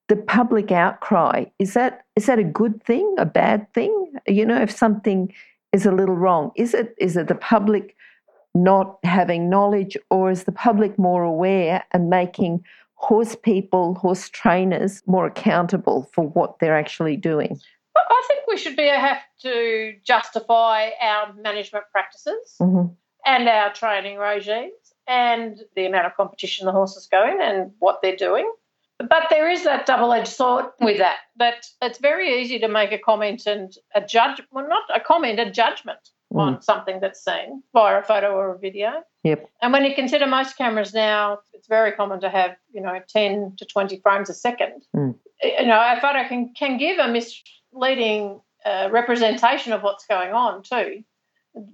the 0.09 0.17
public 0.17 0.71
outcry 0.73 1.45
is 1.59 1.75
that 1.75 2.05
is 2.17 2.27
that 2.27 2.38
a 2.38 2.45
good 2.45 2.83
thing 2.83 3.15
a 3.19 3.27
bad 3.27 3.73
thing? 3.73 4.12
You 4.27 4.45
know 4.45 4.61
if 4.61 4.71
something 4.71 5.33
is 5.73 5.87
a 5.87 5.93
little 5.93 6.15
wrong 6.15 6.53
is 6.57 6.75
it 6.75 6.95
is 6.99 7.17
it 7.17 7.29
the 7.29 7.35
public 7.35 7.97
not 8.55 8.99
having 9.05 9.49
knowledge 9.49 9.97
or 10.11 10.31
is 10.31 10.45
the 10.45 10.53
public 10.53 10.99
more 10.99 11.23
aware 11.23 11.83
and 11.93 12.11
making 12.11 12.62
horse 12.95 13.35
people 13.35 13.95
horse 13.95 14.29
trainers 14.29 15.03
more 15.07 15.27
accountable 15.27 16.09
for 16.12 16.29
what 16.29 16.59
they're 16.59 16.77
actually 16.77 17.17
doing? 17.17 17.59
I 17.97 18.25
think 18.29 18.47
we 18.47 18.57
should 18.57 18.77
be 18.77 18.88
have 18.88 19.19
to 19.43 19.95
justify 20.05 20.91
our 21.01 21.33
management 21.35 21.85
practices 21.91 22.57
mm-hmm. 22.61 22.93
and 23.27 23.49
our 23.49 23.73
training 23.73 24.19
regimes 24.19 24.73
and 25.07 25.61
the 25.75 25.87
amount 25.87 26.07
of 26.07 26.17
competition 26.17 26.67
the 26.67 26.73
horses 26.73 27.09
go 27.11 27.27
in 27.27 27.41
and 27.41 27.73
what 27.81 28.01
they're 28.03 28.17
doing 28.17 28.51
but 29.09 29.25
there 29.31 29.51
is 29.51 29.65
that 29.65 29.87
double 29.87 30.12
edged 30.12 30.29
sword 30.29 30.67
with 30.81 30.99
that, 30.99 31.19
that 31.37 31.67
it's 31.81 31.99
very 31.99 32.41
easy 32.41 32.59
to 32.59 32.69
make 32.69 32.93
a 32.93 32.99
comment 32.99 33.47
and 33.47 33.75
a 33.95 34.01
judge, 34.01 34.41
well, 34.51 34.69
not 34.69 34.85
a 34.95 35.01
comment, 35.01 35.38
a 35.41 35.51
judgment 35.51 35.99
mm. 36.33 36.41
on 36.41 36.62
something 36.62 37.01
that's 37.01 37.25
seen 37.25 37.62
via 37.73 38.01
a 38.01 38.03
photo 38.03 38.33
or 38.33 38.55
a 38.55 38.59
video. 38.59 39.03
Yep. 39.25 39.49
And 39.61 39.73
when 39.73 39.85
you 39.85 39.95
consider 39.95 40.27
most 40.27 40.57
cameras 40.57 40.93
now, 40.93 41.38
it's 41.53 41.69
very 41.69 41.93
common 41.93 42.21
to 42.21 42.29
have, 42.29 42.57
you 42.73 42.81
know, 42.81 43.01
10 43.09 43.55
to 43.59 43.65
20 43.65 44.01
frames 44.01 44.31
a 44.31 44.35
second. 44.35 44.83
Mm. 44.97 45.15
You 45.43 45.67
know, 45.67 45.79
a 45.79 46.01
photo 46.01 46.27
can, 46.29 46.53
can 46.55 46.79
give 46.79 46.99
a 46.99 47.09
misleading 47.09 48.41
uh, 48.65 48.88
representation 48.91 49.73
of 49.73 49.83
what's 49.83 50.07
going 50.07 50.33
on 50.33 50.62
too. 50.62 51.05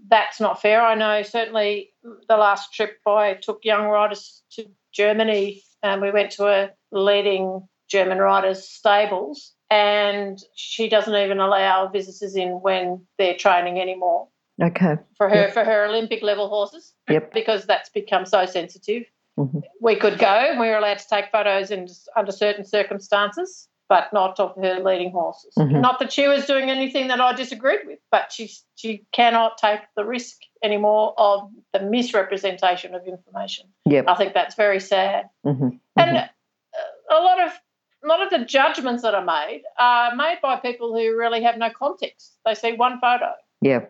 That's 0.08 0.40
not 0.40 0.60
fair. 0.60 0.82
I 0.82 0.94
know 0.94 1.22
certainly 1.22 1.90
the 2.02 2.36
last 2.36 2.74
trip 2.74 2.98
I 3.06 3.34
took 3.34 3.64
young 3.64 3.86
riders 3.86 4.42
to 4.52 4.66
Germany 4.92 5.62
and 5.82 6.02
we 6.02 6.10
went 6.10 6.32
to 6.32 6.46
a 6.46 6.70
leading 6.92 7.68
German 7.88 8.18
riders' 8.18 8.68
stables. 8.68 9.54
and 9.70 10.38
she 10.54 10.88
doesn't 10.88 11.14
even 11.14 11.40
allow 11.40 11.88
visitors 11.88 12.34
in 12.34 12.52
when 12.62 13.06
they're 13.18 13.36
training 13.36 13.78
anymore. 13.78 14.26
Okay. 14.62 14.96
For 15.18 15.28
her, 15.28 15.42
Yep. 15.42 15.52
for 15.52 15.62
her 15.62 15.84
Olympic 15.84 16.22
level 16.22 16.48
horses, 16.48 16.94
Yep. 17.10 17.34
because 17.34 17.66
that's 17.66 17.90
become 17.90 18.24
so 18.24 18.46
sensitive. 18.46 19.04
Mhm. 19.38 19.62
We 19.82 19.96
could 19.96 20.18
go, 20.18 20.26
and 20.26 20.58
we 20.58 20.68
were 20.68 20.78
allowed 20.78 21.00
to 21.00 21.06
take 21.08 21.30
photos 21.30 21.70
in, 21.70 21.86
under 22.16 22.32
certain 22.32 22.64
circumstances, 22.64 23.68
but 23.90 24.10
not 24.14 24.40
of 24.40 24.56
her 24.56 24.80
leading 24.80 25.10
horses. 25.12 25.52
Mhm. 25.58 25.82
Not 25.82 25.98
that 25.98 26.12
she 26.14 26.26
was 26.28 26.46
doing 26.46 26.70
anything 26.70 27.08
that 27.08 27.20
I 27.20 27.34
disagreed 27.34 27.80
with, 27.86 27.98
but 28.10 28.32
she 28.32 28.50
she 28.74 29.04
cannot 29.12 29.58
take 29.58 29.80
the 29.96 30.04
risk 30.06 30.38
anymore 30.62 31.12
of 31.18 31.50
the 31.74 31.80
misrepresentation 31.80 32.94
of 32.94 33.06
information. 33.06 33.68
Yep. 33.84 34.06
I 34.08 34.14
think 34.14 34.32
that's 34.32 34.54
very 34.54 34.80
sad. 34.80 35.28
hmm 35.44 35.68
And 35.96 36.16
uh, 36.16 36.28
a 37.10 37.20
lot 37.20 37.40
of 37.40 37.52
a 38.04 38.06
lot 38.06 38.22
of 38.22 38.30
the 38.30 38.44
judgments 38.44 39.02
that 39.02 39.14
are 39.14 39.24
made 39.24 39.62
are 39.78 40.14
made 40.14 40.38
by 40.40 40.56
people 40.56 40.92
who 40.94 41.16
really 41.16 41.42
have 41.42 41.58
no 41.58 41.68
context. 41.70 42.38
They 42.44 42.54
see 42.54 42.72
one 42.74 43.00
photo. 43.00 43.32
Yeah. 43.60 43.86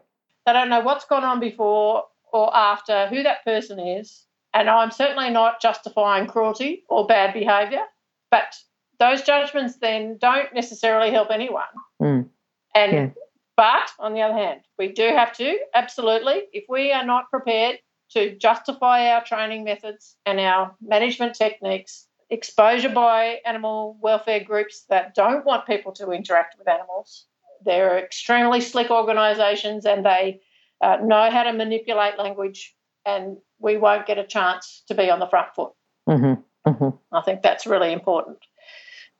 They 0.47 0.53
don't 0.55 0.71
know 0.71 0.81
what's 0.81 1.05
gone 1.05 1.25
on 1.25 1.41
before 1.41 2.05
or 2.33 2.55
after, 2.57 3.07
who 3.09 3.23
that 3.23 3.45
person 3.45 3.79
is. 3.79 4.25
And 4.55 4.71
I'm 4.71 4.91
certainly 4.91 5.29
not 5.29 5.61
justifying 5.61 6.27
cruelty 6.27 6.85
or 6.89 7.07
bad 7.07 7.35
behaviour, 7.35 7.83
but 8.31 8.57
those 8.99 9.23
judgments 9.23 9.77
then 9.77 10.17
don't 10.19 10.55
necessarily 10.55 11.11
help 11.11 11.31
anyone. 11.31 11.65
Mm. 12.01 12.29
And 12.75 12.93
Yeah. 12.93 13.09
but 13.57 13.91
on 13.99 14.15
the 14.15 14.23
other 14.23 14.35
hand, 14.35 14.63
we 14.79 14.89
do 14.89 15.09
have 15.09 15.35
to 15.35 15.59
absolutely, 15.75 16.45
if 16.53 16.65
we 16.69 16.93
are 16.93 17.05
not 17.05 17.31
prepared 17.31 17.79
to 18.13 18.35
justify 18.37 19.11
our 19.11 19.23
training 19.23 19.65
methods 19.65 20.17
and 20.25 20.41
our 20.41 20.75
management 20.81 21.35
techniques, 21.35 22.08
exposure 22.31 22.89
by 22.89 23.39
animal 23.47 23.99
welfare 24.01 24.43
groups 24.43 24.85
that 24.89 25.15
don't 25.15 25.45
want 25.45 25.67
people 25.67 25.93
to 25.93 26.11
interact 26.11 26.59
with 26.59 26.69
animals. 26.69 27.27
They're 27.65 27.99
extremely 27.99 28.61
slick 28.61 28.91
organisations 28.91 29.87
and 29.87 30.05
they 30.05 30.41
uh, 30.81 30.99
know 31.03 31.31
how 31.31 31.43
to 31.43 31.53
manipulate 31.53 32.19
language, 32.19 32.75
and 33.05 33.37
we 33.59 33.77
won't 33.77 34.07
get 34.07 34.19
a 34.19 34.27
chance 34.27 34.85
to 34.89 34.95
be 34.95 35.11
on 35.11 35.19
the 35.19 35.27
front 35.27 35.49
foot. 35.55 35.73
hmm 36.07 36.35
hmm 36.67 36.89
I 37.13 37.23
think 37.23 37.43
that's 37.43 37.67
really 37.67 37.93
important. 37.93 38.39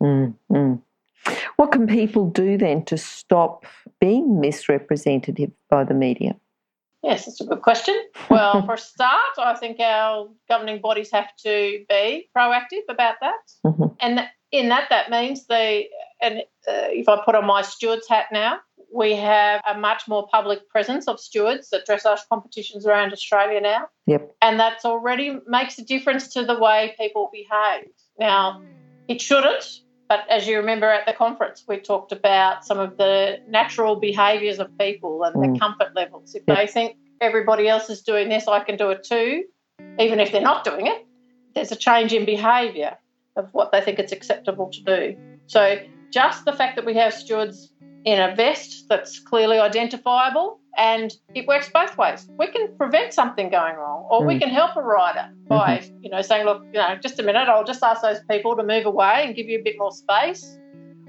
mm 0.03 0.35
mm. 0.53 0.81
What 1.57 1.73
can 1.73 1.87
people 1.87 2.31
do 2.31 2.57
then 2.57 2.85
to 2.85 2.97
stop 2.97 3.67
being 4.01 4.41
misrepresented 4.41 5.53
by 5.69 5.85
the 5.85 5.95
media? 5.95 6.37
Yes, 7.03 7.27
that's 7.27 7.41
a 7.41 7.45
good 7.45 7.63
question. 7.63 7.95
Well, 8.29 8.67
for 8.67 8.75
a 8.75 8.79
start, 8.79 9.39
I 9.39 9.55
think 9.55 9.79
our 9.81 10.29
governing 10.49 10.81
bodies 10.81 11.11
have 11.13 11.35
to 11.45 11.85
be 11.89 12.29
proactive 12.37 12.83
about 12.89 13.17
that. 13.21 13.41
Mhm. 13.65 13.97
And 14.01 14.29
in 14.51 14.69
that, 14.71 14.89
that 14.91 15.11
means 15.11 15.47
they, 15.47 15.91
and 16.21 16.39
uh, 16.67 16.91
if 16.91 17.09
I 17.09 17.23
put 17.25 17.35
on 17.35 17.47
my 17.47 17.63
steward's 17.63 18.09
hat 18.09 18.27
now, 18.33 18.59
we 18.93 19.15
have 19.15 19.61
a 19.67 19.79
much 19.79 20.09
more 20.09 20.27
public 20.29 20.69
presence 20.71 21.07
of 21.07 21.21
stewards 21.21 21.73
at 21.73 21.87
dressage 21.87 22.21
competitions 22.31 22.87
around 22.87 23.13
Australia 23.13 23.61
now. 23.61 23.89
Yep. 24.07 24.35
And 24.41 24.59
that's 24.59 24.85
already 24.85 25.39
makes 25.47 25.79
a 25.79 25.85
difference 25.85 26.29
to 26.35 26.45
the 26.45 26.59
way 26.59 26.95
people 26.99 27.31
behave. 27.33 27.91
Now, 28.19 28.63
it 29.07 29.21
shouldn't, 29.21 29.83
but 30.09 30.21
as 30.31 30.47
you 30.47 30.57
remember 30.57 30.87
at 30.91 31.07
the 31.07 31.13
conference, 31.13 31.65
we 31.69 31.79
talked 31.79 32.13
about 32.13 32.65
some 32.65 32.79
of 32.79 32.97
the 32.97 33.39
natural 33.49 33.97
behaviours 33.97 34.59
of 34.59 34.77
people 34.79 35.23
and 35.25 35.35
the 35.43 35.49
Mm. 35.49 35.61
comfort 35.61 35.95
levels. 35.95 36.35
If 36.35 36.45
Yep. 36.47 36.57
they 36.57 36.67
think 36.67 36.97
everybody 37.21 37.69
else 37.69 37.91
is 37.91 38.03
doing 38.03 38.29
this, 38.29 38.49
I 38.49 38.61
can 38.61 38.77
do 38.77 38.91
it 38.91 39.05
too, 39.05 39.45
even 39.99 40.19
if 40.21 40.33
they're 40.33 40.41
not 40.41 40.65
doing 40.65 40.87
it, 40.87 41.05
there's 41.55 41.73
a 41.73 41.77
change 41.77 42.13
in 42.13 42.25
behaviour 42.25 42.97
of 43.37 43.53
what 43.53 43.71
they 43.73 43.81
think 43.81 43.99
it's 43.99 44.13
acceptable 44.13 44.71
to 44.71 44.81
do. 44.83 45.17
So 45.47 45.79
just 46.11 46.45
the 46.45 46.53
fact 46.53 46.77
that 46.77 46.85
we 46.87 46.95
have 46.95 47.13
stewards 47.13 47.73
in 48.05 48.19
a 48.21 48.35
vest 48.35 48.87
that's 48.89 49.19
clearly 49.19 49.59
identifiable 49.59 50.58
and 50.77 51.13
it 51.35 51.47
works 51.47 51.71
both 51.73 51.97
ways. 51.99 52.29
We 52.39 52.47
can 52.49 52.69
prevent 52.77 53.13
something 53.13 53.51
going 53.51 53.77
wrong 53.77 54.07
or 54.11 54.25
we 54.25 54.37
Mm. 54.37 54.41
can 54.41 54.49
help 54.51 54.77
a 54.77 54.83
rider 54.83 55.27
by, 55.49 55.83
you 56.03 56.11
know, 56.11 56.23
saying, 56.23 56.45
look, 56.45 56.63
you 56.73 56.79
know, 56.79 56.97
just 56.97 57.19
a 57.19 57.23
minute, 57.23 57.49
I'll 57.49 57.65
just 57.65 57.83
ask 57.83 58.03
those 58.03 58.21
people 58.31 58.57
to 58.57 58.63
move 58.63 58.87
away 58.87 59.25
and 59.25 59.35
give 59.35 59.47
you 59.49 59.59
a 59.59 59.63
bit 59.63 59.77
more 59.79 59.91
space. 59.93 60.59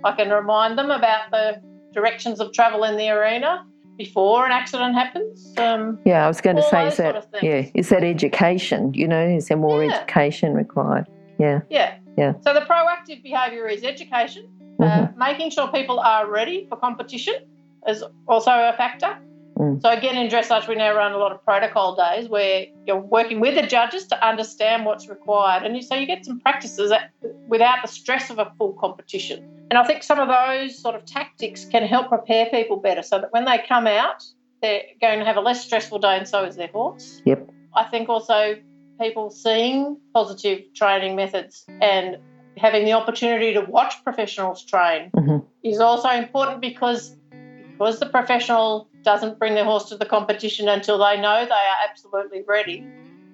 I 0.03 0.13
can 0.13 0.29
remind 0.29 0.77
them 0.77 0.89
about 0.91 1.29
the 1.31 1.61
directions 1.93 2.39
of 2.39 2.53
travel 2.53 2.83
in 2.83 2.95
the 2.97 3.09
arena 3.09 3.65
before 3.97 4.45
an 4.45 4.51
accident 4.51 4.95
happens. 4.95 5.53
Um, 5.57 5.99
Yeah, 6.05 6.23
I 6.23 6.27
was 6.27 6.39
going 6.41 6.55
to 6.55 6.63
say, 6.63 6.87
is 6.87 6.97
that 6.97 7.13
sort 7.13 7.15
of 7.17 7.43
yeah, 7.43 7.65
is 7.73 7.89
that 7.89 8.03
education? 8.03 8.93
You 8.93 9.07
know, 9.07 9.25
is 9.27 9.49
there 9.49 9.57
more 9.57 9.83
Yeah. 9.83 9.91
education 9.91 10.53
required? 10.53 11.05
Yeah, 11.37 11.61
Yeah. 11.69 11.95
Yeah. 12.17 12.33
So 12.41 12.53
the 12.53 12.61
proactive 12.61 13.21
behaviour 13.23 13.67
is 13.67 13.83
education, 13.83 14.43
uh, 14.81 15.07
making 15.15 15.51
sure 15.51 15.67
people 15.69 15.99
are 15.99 16.29
ready 16.29 16.65
for 16.69 16.75
competition 16.77 17.35
is 17.87 18.03
also 18.27 18.51
a 18.51 18.73
factor. 18.77 19.17
Mm. 19.59 19.81
So 19.81 19.89
again, 19.89 20.17
in 20.17 20.29
dressage, 20.29 20.67
we 20.67 20.75
now 20.75 20.95
run 20.95 21.11
a 21.11 21.17
lot 21.17 21.33
of 21.33 21.43
protocol 21.43 21.95
days 21.95 22.29
where 22.29 22.65
you're 22.87 22.97
working 22.97 23.41
with 23.41 23.55
the 23.55 23.67
judges 23.67 24.07
to 24.07 24.25
understand 24.25 24.85
what's 24.85 25.09
required, 25.09 25.63
and 25.63 25.75
you, 25.75 25.81
so 25.81 25.95
you 25.95 26.05
get 26.07 26.25
some 26.25 26.39
practices 26.39 26.93
without 27.47 27.79
the 27.81 27.87
stress 27.87 28.29
of 28.29 28.39
a 28.39 28.51
full 28.57 28.73
competition. 28.73 29.43
And 29.69 29.77
I 29.77 29.83
think 29.83 30.01
some 30.03 30.17
of 30.19 30.29
those 30.29 30.79
sort 30.81 30.95
of 30.95 31.05
tactics 31.05 31.65
can 31.65 31.83
help 31.83 32.07
prepare 32.07 32.45
people 32.47 32.77
better, 32.77 33.03
so 33.03 33.19
that 33.19 33.33
when 33.33 33.45
they 33.45 33.61
come 33.67 33.85
out, 33.85 34.23
they're 34.61 34.81
going 35.01 35.19
to 35.19 35.25
have 35.25 35.35
a 35.35 35.41
less 35.41 35.63
stressful 35.63 35.99
day, 35.99 36.17
and 36.17 36.27
so 36.27 36.45
is 36.45 36.55
their 36.55 36.67
horse. 36.67 37.21
Yep. 37.25 37.49
I 37.75 37.83
think 37.83 38.07
also 38.07 38.55
people 38.99 39.29
seeing 39.29 39.97
positive 40.13 40.73
training 40.73 41.15
methods 41.17 41.65
and 41.81 42.17
having 42.57 42.83
the 42.83 42.93
opportunity 42.93 43.53
to 43.53 43.61
watch 43.61 43.93
professionals 44.03 44.63
train 44.65 45.11
Mhm. 45.15 45.45
is 45.63 45.79
also 45.79 46.09
important 46.09 46.59
because 46.59 47.15
because 47.79 47.99
the 47.99 48.05
professional 48.05 48.89
doesn't 49.03 49.39
bring 49.39 49.55
their 49.55 49.63
horse 49.63 49.85
to 49.85 49.95
the 49.97 50.05
competition 50.05 50.67
until 50.67 50.97
they 50.97 51.19
know 51.19 51.45
they 51.45 51.51
are 51.51 51.89
absolutely 51.89 52.43
ready. 52.45 52.85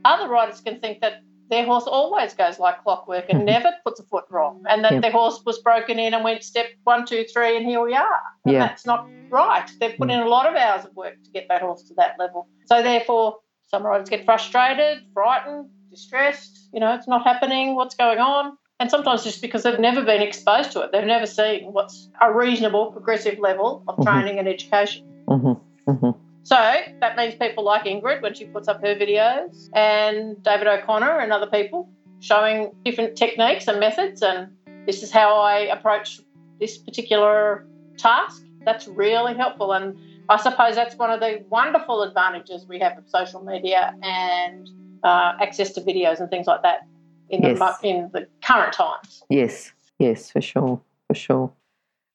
Other 0.06 0.30
riders 0.30 0.62
can 0.62 0.80
think 0.80 1.02
that 1.02 1.24
their 1.50 1.66
horse 1.66 1.86
always 1.86 2.34
goes 2.36 2.60
like 2.60 2.82
clockwork 2.84 3.26
and 3.30 3.42
Mhm. 3.42 3.46
never 3.46 3.74
puts 3.84 4.00
a 4.00 4.04
foot 4.04 4.26
wrong, 4.30 4.64
and 4.70 4.84
that 4.84 4.94
Yep. 4.94 5.02
their 5.02 5.12
horse 5.12 5.42
was 5.46 5.60
broken 5.60 5.98
in 5.98 6.14
and 6.14 6.24
went 6.24 6.44
step 6.44 6.68
one, 6.84 7.06
two, 7.06 7.24
three, 7.24 7.58
and 7.58 7.66
here 7.66 7.82
we 7.82 7.96
are. 7.96 8.22
And 8.46 8.54
Yeah. 8.54 8.60
that's 8.60 8.86
not 8.86 9.08
right. 9.30 9.68
They've 9.80 9.98
put 9.98 10.12
in 10.12 10.20
a 10.20 10.28
lot 10.28 10.46
of 10.46 10.56
hours 10.56 10.86
of 10.86 10.96
work 10.96 11.16
to 11.24 11.32
get 11.32 11.48
that 11.50 11.62
horse 11.62 11.84
to 11.88 11.96
that 11.96 12.18
level. 12.20 12.48
So 12.66 12.84
therefore, 12.84 13.40
some 13.68 13.84
riders 13.84 14.10
get 14.10 14.26
frustrated, 14.26 15.04
frightened, 15.14 15.70
distressed. 15.90 16.70
You 16.72 16.80
know, 16.80 16.94
it's 16.94 17.08
not 17.08 17.24
happening. 17.24 17.76
What's 17.76 17.96
going 17.96 18.20
on? 18.20 18.58
And 18.80 18.92
sometimes 18.92 19.24
just 19.24 19.42
because 19.42 19.64
they've 19.64 19.80
never 19.80 20.04
been 20.04 20.22
exposed 20.22 20.72
to 20.74 20.82
it, 20.82 20.92
they've 20.92 21.06
never 21.06 21.26
seen 21.26 21.72
what's 21.72 22.10
a 22.22 22.34
reasonable 22.34 22.92
progressive 22.92 23.40
level 23.40 23.84
of 23.88 23.96
Mhm. 23.98 24.04
training 24.04 24.40
and 24.40 24.48
education. 24.48 25.04
hmm 25.28 25.54
hmm 25.88 26.10
So 26.44 26.56
that 27.02 27.18
means 27.18 27.34
people 27.36 27.64
like 27.64 27.86
Ingrid 27.86 28.22
when 28.22 28.34
she 28.36 28.46
puts 28.46 28.68
up 28.68 28.80
her 28.82 28.94
videos, 28.94 29.70
and 29.74 30.42
David 30.44 30.68
O'Connor 30.68 31.20
and 31.20 31.32
other 31.34 31.48
people 31.48 31.88
showing 32.20 32.72
different 32.84 33.16
techniques 33.16 33.68
and 33.68 33.80
methods. 33.80 34.22
And 34.22 34.50
this 34.86 35.02
is 35.02 35.12
how 35.12 35.40
I 35.40 35.60
approach 35.76 36.20
this 36.60 36.78
particular 36.78 37.66
task. 37.98 38.44
That's 38.66 38.88
really 38.88 39.34
helpful. 39.34 39.72
And 39.72 39.98
I 40.30 40.38
suppose 40.38 40.76
that's 40.76 40.96
one 40.98 41.10
of 41.10 41.20
the 41.20 41.44
wonderful 41.50 42.04
advantages 42.04 42.68
we 42.68 42.78
have 42.80 42.98
of 42.98 43.08
social 43.08 43.42
media 43.42 43.96
and 44.04 44.70
uh, 45.04 45.34
access 45.42 45.72
to 45.74 45.82
videos 45.82 46.20
and 46.20 46.30
things 46.30 46.46
like 46.46 46.62
that 46.62 46.86
in, 47.30 47.44
Yes. 47.44 47.60
the, 47.60 47.88
in 47.88 48.10
the 48.14 48.28
current 48.44 48.74
times. 48.74 49.24
Yes, 49.30 49.72
yes, 50.00 50.32
for 50.32 50.42
sure, 50.42 50.82
for 51.08 51.16
sure. 51.16 51.52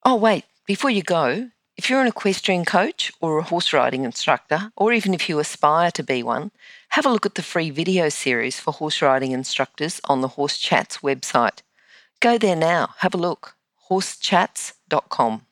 Oh, 0.05 0.17
wait, 0.17 0.45
before 0.67 0.91
you 0.91 1.03
go, 1.03 1.51
if 1.77 1.89
you're 1.89 2.01
an 2.01 2.07
equestrian 2.07 2.65
coach 2.65 3.13
or 3.21 3.39
a 3.39 3.43
horse 3.43 3.73
riding 3.73 4.05
instructor, 4.05 4.71
or 4.77 4.93
even 4.93 5.15
if 5.15 5.29
you 5.29 5.39
aspire 5.39 5.91
to 5.93 6.03
be 6.03 6.23
one, 6.23 6.51
have 6.91 7.07
a 7.07 7.11
look 7.11 7.25
at 7.27 7.35
the 7.37 7.43
free 7.43 7.71
video 7.71 8.09
series 8.09 8.61
for 8.61 8.73
horse 8.73 9.01
riding 9.01 9.33
instructors 9.33 10.01
on 10.05 10.21
the 10.21 10.29
Horse 10.29 10.59
Chats 10.59 10.99
website. 10.99 11.63
Go 12.21 12.37
there 12.39 12.57
now, 12.57 12.91
have 12.99 13.15
a 13.15 13.19
look. 13.19 13.57
horsechats.com. 13.91 15.43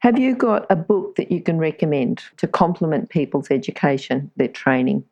Have 0.00 0.18
you 0.18 0.34
got 0.34 0.66
a 0.70 0.76
book 0.76 1.16
that 1.16 1.30
you 1.30 1.40
can 1.42 1.58
recommend 1.58 2.22
to 2.38 2.46
complement 2.48 3.10
people's 3.10 3.50
education, 3.50 4.30
their 4.36 4.48
training? 4.48 5.04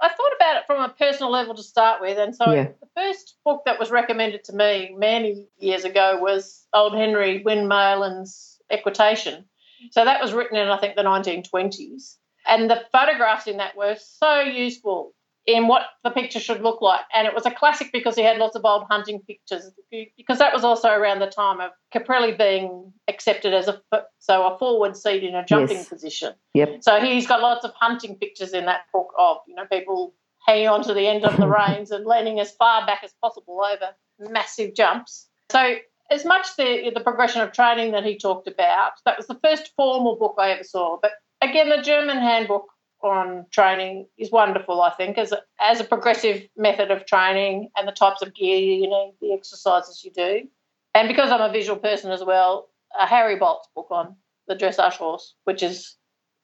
I 0.00 0.08
thought 0.08 0.32
about 0.36 0.56
it 0.56 0.62
from 0.66 0.80
a 0.80 0.87
personal 0.98 1.30
level 1.30 1.54
to 1.54 1.62
start 1.62 2.00
with, 2.00 2.18
and 2.18 2.34
so 2.34 2.50
Yeah. 2.52 2.68
the 2.80 2.88
first 2.96 3.36
book 3.44 3.62
that 3.66 3.78
was 3.78 3.90
recommended 3.90 4.44
to 4.44 4.52
me 4.52 4.94
many 4.96 5.46
years 5.58 5.84
ago 5.84 6.18
was 6.20 6.66
Old 6.72 6.94
Henry 6.94 7.42
Wynmalen's 7.44 8.60
Equitation. 8.70 9.48
So 9.90 10.04
that 10.04 10.20
was 10.20 10.32
written 10.32 10.56
in 10.56 10.68
I 10.68 10.78
think 10.78 10.96
the 10.96 11.02
1920s, 11.04 12.16
and 12.46 12.70
the 12.70 12.84
photographs 12.92 13.46
in 13.46 13.58
that 13.58 13.76
were 13.76 13.96
so 13.98 14.40
useful 14.40 15.14
in 15.46 15.66
what 15.66 15.82
the 16.04 16.10
picture 16.10 16.40
should 16.40 16.60
look 16.60 16.82
like. 16.82 17.00
And 17.14 17.26
it 17.26 17.32
was 17.34 17.46
a 17.46 17.50
classic 17.50 17.90
because 17.90 18.14
he 18.16 18.22
had 18.22 18.36
lots 18.36 18.54
of 18.54 18.66
old 18.66 18.84
hunting 18.90 19.20
pictures, 19.20 19.70
because 20.18 20.38
that 20.40 20.52
was 20.52 20.62
also 20.62 20.90
around 20.90 21.20
the 21.20 21.26
time 21.26 21.58
of 21.60 21.70
Caprilli 21.94 22.36
being 22.36 22.92
accepted 23.08 23.54
as 23.54 23.66
a 23.66 23.80
so 24.18 24.46
a 24.46 24.58
forward 24.58 24.94
seat 24.94 25.24
in 25.24 25.34
a 25.34 25.44
jumping 25.46 25.78
Yes. 25.78 25.88
position. 25.88 26.34
Yep. 26.52 26.82
So 26.82 27.00
he's 27.00 27.26
got 27.26 27.40
lots 27.40 27.64
of 27.64 27.72
hunting 27.72 28.16
pictures 28.16 28.52
in 28.52 28.66
that 28.66 28.82
book 28.92 29.08
of 29.18 29.38
you 29.46 29.54
know 29.54 29.64
people 29.72 30.12
hanging 30.48 30.68
on 30.68 30.82
to 30.84 30.94
the 30.94 31.06
end 31.06 31.24
of 31.24 31.36
the 31.36 31.46
reins 31.58 31.90
and 31.90 32.06
leaning 32.06 32.40
as 32.40 32.52
far 32.52 32.86
back 32.86 33.02
as 33.04 33.12
possible 33.20 33.60
over 33.62 33.90
massive 34.32 34.74
jumps. 34.74 35.28
So 35.50 35.76
as 36.10 36.24
much 36.24 36.46
the 36.56 36.90
the 36.94 37.00
progression 37.00 37.42
of 37.42 37.52
training 37.52 37.92
that 37.92 38.04
he 38.04 38.16
talked 38.16 38.48
about. 38.48 38.92
That 39.04 39.18
was 39.18 39.26
the 39.26 39.38
first 39.44 39.72
formal 39.76 40.16
book 40.16 40.36
I 40.38 40.50
ever 40.50 40.64
saw. 40.64 40.98
But 41.00 41.12
again, 41.42 41.68
the 41.68 41.82
German 41.82 42.16
handbook 42.16 42.66
on 43.02 43.46
training 43.50 44.06
is 44.16 44.32
wonderful. 44.32 44.80
I 44.80 44.90
think 44.90 45.18
as 45.18 45.32
a, 45.32 45.40
as 45.60 45.80
a 45.80 45.84
progressive 45.84 46.48
method 46.56 46.90
of 46.90 47.06
training 47.06 47.70
and 47.76 47.86
the 47.86 47.92
types 47.92 48.22
of 48.22 48.34
gear 48.34 48.58
you 48.58 48.88
need, 48.88 49.14
the 49.20 49.32
exercises 49.32 50.02
you 50.04 50.10
do, 50.10 50.48
and 50.94 51.08
because 51.08 51.30
I'm 51.30 51.42
a 51.42 51.52
visual 51.52 51.78
person 51.78 52.10
as 52.10 52.24
well, 52.24 52.70
a 52.98 53.06
Harry 53.06 53.36
Boldt's 53.36 53.68
book 53.74 53.88
on 53.90 54.16
the 54.48 54.56
dressage 54.56 54.94
horse, 54.94 55.34
which 55.44 55.62
is 55.62 55.94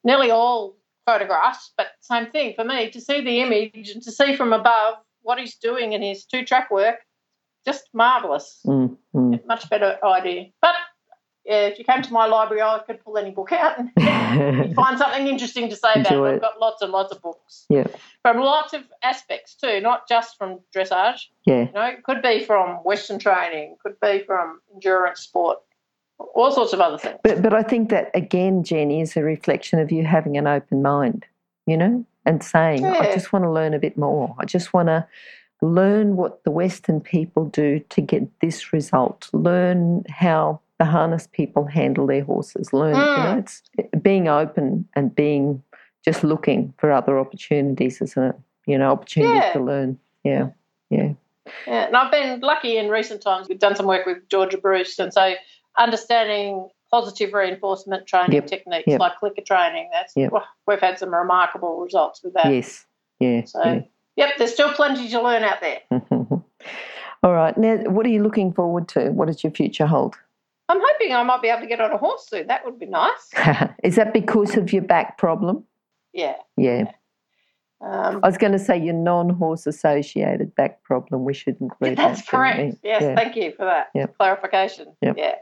nearly 0.05 0.31
all 0.31 0.77
photographs, 1.07 1.73
but 1.77 1.89
same 2.01 2.31
thing 2.31 2.55
for 2.55 2.65
me 2.65 2.91
to 2.91 3.01
see 3.01 3.21
the 3.21 3.41
image 3.41 3.91
and 3.91 4.03
to 4.03 4.11
see 4.13 4.37
from 4.37 4.53
above 4.53 4.95
what 5.23 5.39
he's 5.39 5.57
doing 5.57 5.93
in 5.93 6.03
his 6.03 6.25
two 6.25 6.45
track 6.45 6.71
work 6.71 6.97
just 7.65 7.89
marvelous. 7.95 8.61
Mm, 8.67 8.97
mm. 9.15 9.47
Much 9.47 9.69
better 9.71 9.97
idea. 10.05 10.47
But 10.61 10.75
yeah, 11.47 11.67
if 11.67 11.79
you 11.79 11.85
came 11.85 12.03
to 12.03 12.13
my 12.13 12.27
library, 12.27 12.61
I 12.63 12.79
could 12.87 13.03
pull 13.03 13.17
any 13.19 13.31
book 13.31 13.53
out 13.53 13.79
and 13.79 13.91
find 14.77 14.99
something 14.99 15.27
interesting 15.29 15.69
to 15.71 15.77
say 15.77 15.93
about 15.95 16.13
Enjoy 16.13 16.27
it. 16.29 16.33
it. 16.33 16.35
I've 16.37 16.41
got 16.43 16.61
lots 16.61 16.83
and 16.83 16.93
lots 16.93 17.13
of 17.13 17.23
books 17.23 17.65
Yeah, 17.71 17.87
from 18.23 18.39
lots 18.39 18.73
of 18.75 18.83
aspects 19.03 19.55
too, 19.55 19.81
not 19.81 20.09
just 20.09 20.37
from 20.37 20.61
dressage. 20.75 21.23
yeah, 21.47 21.67
You 21.67 21.73
know, 21.73 21.87
it 21.87 22.03
could 22.03 22.21
be 22.23 22.45
from 22.45 22.77
Western 22.85 23.19
training, 23.19 23.77
could 23.83 23.99
be 24.01 24.21
from 24.27 24.61
endurance 24.75 25.21
sport, 25.21 25.59
all 26.35 26.51
sorts 26.53 26.73
of 26.73 26.81
other 26.81 26.99
things. 26.99 27.19
but 27.23 27.43
but 27.43 27.53
I 27.55 27.63
think 27.63 27.91
that 27.91 28.11
again, 28.15 28.63
Jenny, 28.65 29.01
is 29.01 29.17
a 29.17 29.23
reflection 29.23 29.79
of 29.79 29.91
you 29.93 30.05
having 30.05 30.37
an 30.37 30.47
open 30.47 30.83
mind, 30.83 31.27
you 31.67 31.77
know, 31.77 32.05
and 32.27 32.43
saying, 32.43 32.85
I 32.87 33.13
just 33.13 33.33
want 33.33 33.45
to 33.45 33.51
learn 33.51 33.75
a 33.75 33.79
bit 33.79 33.97
more. 33.97 34.35
I 34.39 34.45
just 34.45 34.73
want 34.73 34.89
to 34.89 35.07
learn 35.63 36.17
what 36.17 36.45
the 36.45 36.51
Western 36.51 37.01
people 37.01 37.47
do 37.47 37.79
to 37.91 38.01
get 38.01 38.23
this 38.41 38.73
result. 38.73 39.29
Learn 39.33 40.05
how 40.09 40.61
the 40.79 40.85
harness 40.85 41.29
people 41.31 41.65
handle 41.67 42.07
their 42.07 42.25
horses. 42.25 42.73
Learn, 42.73 42.95
you 42.97 43.01
know, 43.01 43.35
Mm. 43.35 43.39
it's 43.39 43.63
being 44.03 44.29
open 44.29 44.89
and 44.95 45.15
being 45.15 45.63
just 46.05 46.25
looking 46.25 46.75
for 46.79 46.91
other 46.93 47.19
opportunities, 47.19 48.01
isn't 48.03 48.23
it? 48.23 48.37
You 48.67 48.79
know, 48.79 48.91
opportunities 48.91 49.43
Yeah. 49.45 49.53
to 49.53 49.61
learn. 49.61 49.99
Yeah, 50.25 50.49
yeah. 50.91 51.13
Yeah, 51.67 51.87
and 51.87 51.97
I've 51.97 52.11
been 52.11 52.41
lucky 52.41 52.77
in 52.79 52.89
recent 52.89 53.21
times. 53.21 53.49
We've 53.49 53.59
done 53.59 53.77
some 53.77 53.87
work 53.87 54.07
with 54.07 54.27
Georgia 54.29 54.57
Bruce, 54.59 54.99
and 54.99 55.13
so 55.13 55.35
understanding 55.79 56.69
positive 56.91 57.33
reinforcement 57.33 58.07
training 58.07 58.33
Yep, 58.35 58.47
techniques 58.47 58.85
yep. 58.87 59.01
like 59.01 59.17
clicker 59.19 59.43
training. 59.43 59.89
That's 59.93 60.13
Yep. 60.17 60.33
well, 60.33 60.45
we've 60.67 60.81
had 60.81 60.99
some 60.99 61.13
remarkable 61.13 61.81
results 61.81 62.23
with 62.23 62.35
that. 62.35 62.47
Yes. 62.53 62.87
Yeah. 63.21 63.45
So, 63.45 63.85
yep, 64.17 64.31
there's 64.39 64.53
still 64.53 64.73
plenty 64.73 65.09
to 65.09 65.21
learn 65.21 65.43
out 65.43 65.61
there. 65.61 65.81
All 67.23 67.33
right. 67.33 67.57
Now, 67.57 67.77
what 67.91 68.07
are 68.07 68.11
you 68.11 68.23
looking 68.23 68.53
forward 68.53 68.87
to? 68.89 69.11
What 69.11 69.27
does 69.29 69.43
your 69.43 69.53
future 69.53 69.87
hold? 69.87 70.15
I'm 70.69 70.81
hoping 70.83 71.13
I 71.15 71.23
might 71.23 71.43
be 71.43 71.49
able 71.49 71.61
to 71.63 71.67
get 71.67 71.81
on 71.81 71.91
a 71.91 71.99
horse 71.99 72.27
soon. 72.29 72.47
That 72.47 72.65
would 72.65 72.79
be 72.79 72.87
nice. 72.87 73.31
Is 73.83 73.97
that 73.97 74.13
because 74.13 74.57
of 74.57 74.73
your 74.73 74.83
back 74.83 75.19
problem? 75.19 75.65
Yeah. 76.13 76.37
Yeah. 76.57 76.85
Um, 77.81 78.21
I 78.23 78.29
was 78.29 78.39
going 78.39 78.53
to 78.53 78.59
say 78.59 78.79
your 78.79 78.95
non 78.95 79.29
horse 79.31 79.67
associated 79.67 80.55
back 80.55 80.83
problem. 80.85 81.25
We 81.25 81.35
should 81.35 81.57
include 81.61 81.99
that's 81.99 82.21
that. 82.23 82.29
correct. 82.29 82.77
Yes, 82.83 83.03
Yeah. 83.03 83.15
thank 83.15 83.37
you 83.37 83.53
for 83.53 83.65
that 83.65 83.89
Yep. 83.95 84.17
clarification. 84.17 84.95
Yep. 85.03 85.17
Yeah. 85.19 85.35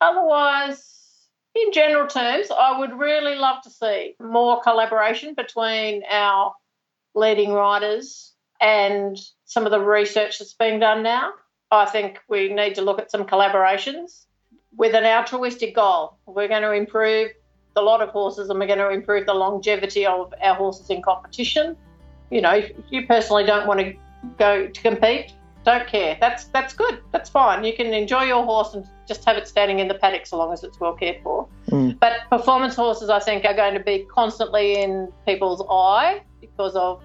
Otherwise, 0.00 0.90
in 1.54 1.72
general 1.72 2.06
terms, 2.06 2.50
I 2.50 2.78
would 2.78 2.98
really 2.98 3.34
love 3.34 3.62
to 3.62 3.70
see 3.70 4.14
more 4.20 4.60
collaboration 4.62 5.34
between 5.34 6.02
our 6.10 6.54
leading 7.14 7.52
riders 7.52 8.32
and 8.60 9.18
some 9.44 9.66
of 9.66 9.72
the 9.72 9.80
research 9.80 10.38
that's 10.38 10.54
being 10.54 10.80
done 10.80 11.02
now. 11.02 11.32
I 11.70 11.86
think 11.86 12.18
we 12.28 12.52
need 12.52 12.74
to 12.76 12.82
look 12.82 12.98
at 12.98 13.10
some 13.10 13.24
collaborations 13.24 14.26
with 14.76 14.94
an 14.94 15.04
altruistic 15.04 15.74
goal. 15.74 16.18
We're 16.26 16.48
going 16.48 16.62
to 16.62 16.72
improve 16.72 17.30
the 17.74 17.82
lot 17.82 18.02
of 18.02 18.10
horses 18.10 18.48
and 18.50 18.58
we're 18.58 18.66
going 18.66 18.78
to 18.78 18.90
improve 18.90 19.26
the 19.26 19.34
longevity 19.34 20.06
of 20.06 20.32
our 20.42 20.54
horses 20.54 20.90
in 20.90 21.02
competition. 21.02 21.76
You 22.30 22.40
know, 22.40 22.52
if 22.52 22.72
you 22.90 23.06
personally 23.06 23.44
don't 23.44 23.66
want 23.66 23.80
to 23.80 23.94
go 24.38 24.66
to 24.68 24.82
compete, 24.82 25.32
don't 25.64 25.86
care. 25.86 26.16
That's 26.20 26.44
that's 26.44 26.72
good. 26.74 26.98
That's 27.12 27.28
fine. 27.28 27.64
You 27.64 27.74
can 27.74 27.92
enjoy 27.92 28.22
your 28.24 28.44
horse 28.44 28.74
and 28.74 28.86
just 29.06 29.24
have 29.24 29.36
it 29.36 29.46
standing 29.46 29.78
in 29.78 29.88
the 29.88 29.94
paddock 29.94 30.26
so 30.26 30.38
long 30.38 30.52
as 30.52 30.64
it's 30.64 30.80
well 30.80 30.94
cared 30.94 31.22
for. 31.22 31.46
Mm. 31.68 31.98
But 31.98 32.12
performance 32.30 32.74
horses, 32.76 33.10
I 33.10 33.18
think, 33.20 33.44
are 33.44 33.54
going 33.54 33.74
to 33.74 33.80
be 33.80 34.06
constantly 34.12 34.80
in 34.80 35.12
people's 35.26 35.62
eye 35.70 36.22
because 36.40 36.74
of 36.76 37.02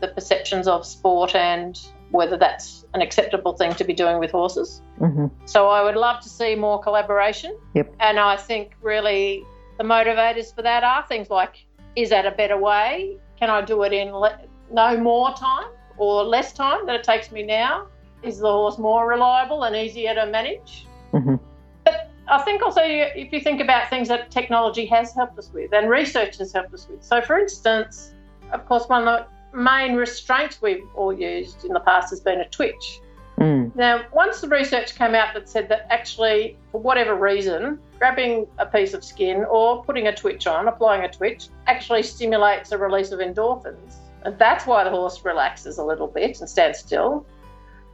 the 0.00 0.08
perceptions 0.08 0.68
of 0.68 0.86
sport 0.86 1.34
and 1.34 1.80
whether 2.10 2.36
that's 2.36 2.84
an 2.94 3.02
acceptable 3.02 3.54
thing 3.54 3.72
to 3.74 3.84
be 3.84 3.92
doing 3.92 4.18
with 4.20 4.30
horses. 4.30 4.80
Mhm. 5.00 5.30
So 5.44 5.68
I 5.68 5.82
would 5.82 5.96
love 5.96 6.20
to 6.20 6.28
see 6.28 6.54
more 6.54 6.78
collaboration. 6.80 7.56
Yep. 7.74 7.92
And 8.00 8.20
I 8.20 8.36
think 8.36 8.72
really 8.80 9.44
the 9.78 9.84
motivators 9.84 10.54
for 10.54 10.62
that 10.62 10.84
are 10.84 11.04
things 11.08 11.30
like 11.30 11.66
is 11.96 12.10
that 12.10 12.26
a 12.26 12.30
better 12.30 12.58
way? 12.58 13.16
Can 13.38 13.50
I 13.50 13.62
do 13.62 13.82
it 13.82 13.92
in 13.92 14.12
le- 14.14 14.38
no 14.70 14.96
more 14.98 15.32
time 15.32 15.68
or 15.96 16.22
less 16.24 16.52
time 16.52 16.84
than 16.86 16.94
it 16.94 17.02
takes 17.04 17.32
me 17.32 17.42
now? 17.42 17.86
Is 18.22 18.38
the 18.38 18.50
horse 18.50 18.78
more 18.78 19.08
reliable 19.08 19.64
and 19.64 19.76
easier 19.76 20.14
to 20.14 20.26
manage? 20.26 20.86
Mhm. 21.12 21.38
But 21.84 22.10
I 22.28 22.42
think 22.42 22.62
also 22.62 22.80
if 22.82 23.32
you 23.32 23.40
think 23.40 23.60
about 23.60 23.88
things 23.88 24.08
that 24.08 24.30
technology 24.30 24.86
has 24.86 25.14
helped 25.14 25.38
us 25.38 25.50
with 25.52 25.72
and 25.72 25.88
research 25.88 26.38
has 26.38 26.52
helped 26.52 26.74
us 26.74 26.88
with. 26.88 27.02
So, 27.02 27.20
for 27.20 27.38
instance, 27.38 28.12
of 28.52 28.66
course, 28.66 28.88
one 28.88 29.06
of 29.06 29.26
the 29.52 29.56
main 29.56 29.94
restraints 29.94 30.60
we've 30.60 30.84
all 30.94 31.12
used 31.12 31.64
in 31.64 31.72
the 31.72 31.80
past 31.80 32.10
has 32.10 32.20
been 32.20 32.40
a 32.40 32.48
twitch. 32.48 33.00
Mm. 33.38 33.74
Now, 33.76 34.02
once 34.12 34.40
the 34.40 34.48
research 34.48 34.94
came 34.96 35.14
out 35.14 35.34
that 35.34 35.48
said 35.48 35.68
that 35.68 35.86
actually, 35.90 36.56
for 36.72 36.80
whatever 36.80 37.14
reason, 37.14 37.78
grabbing 37.98 38.46
a 38.58 38.66
piece 38.66 38.94
of 38.94 39.04
skin 39.04 39.44
or 39.50 39.84
putting 39.84 40.06
a 40.06 40.14
twitch 40.14 40.46
on, 40.46 40.68
applying 40.68 41.04
a 41.04 41.10
twitch, 41.10 41.48
actually 41.66 42.02
stimulates 42.02 42.72
a 42.72 42.78
release 42.78 43.12
of 43.12 43.20
endorphins. 43.20 43.96
And 44.22 44.38
that's 44.38 44.66
why 44.66 44.84
the 44.84 44.90
horse 44.90 45.24
relaxes 45.24 45.78
a 45.78 45.84
little 45.84 46.06
bit 46.06 46.40
and 46.40 46.48
stands 46.48 46.78
still. 46.78 47.26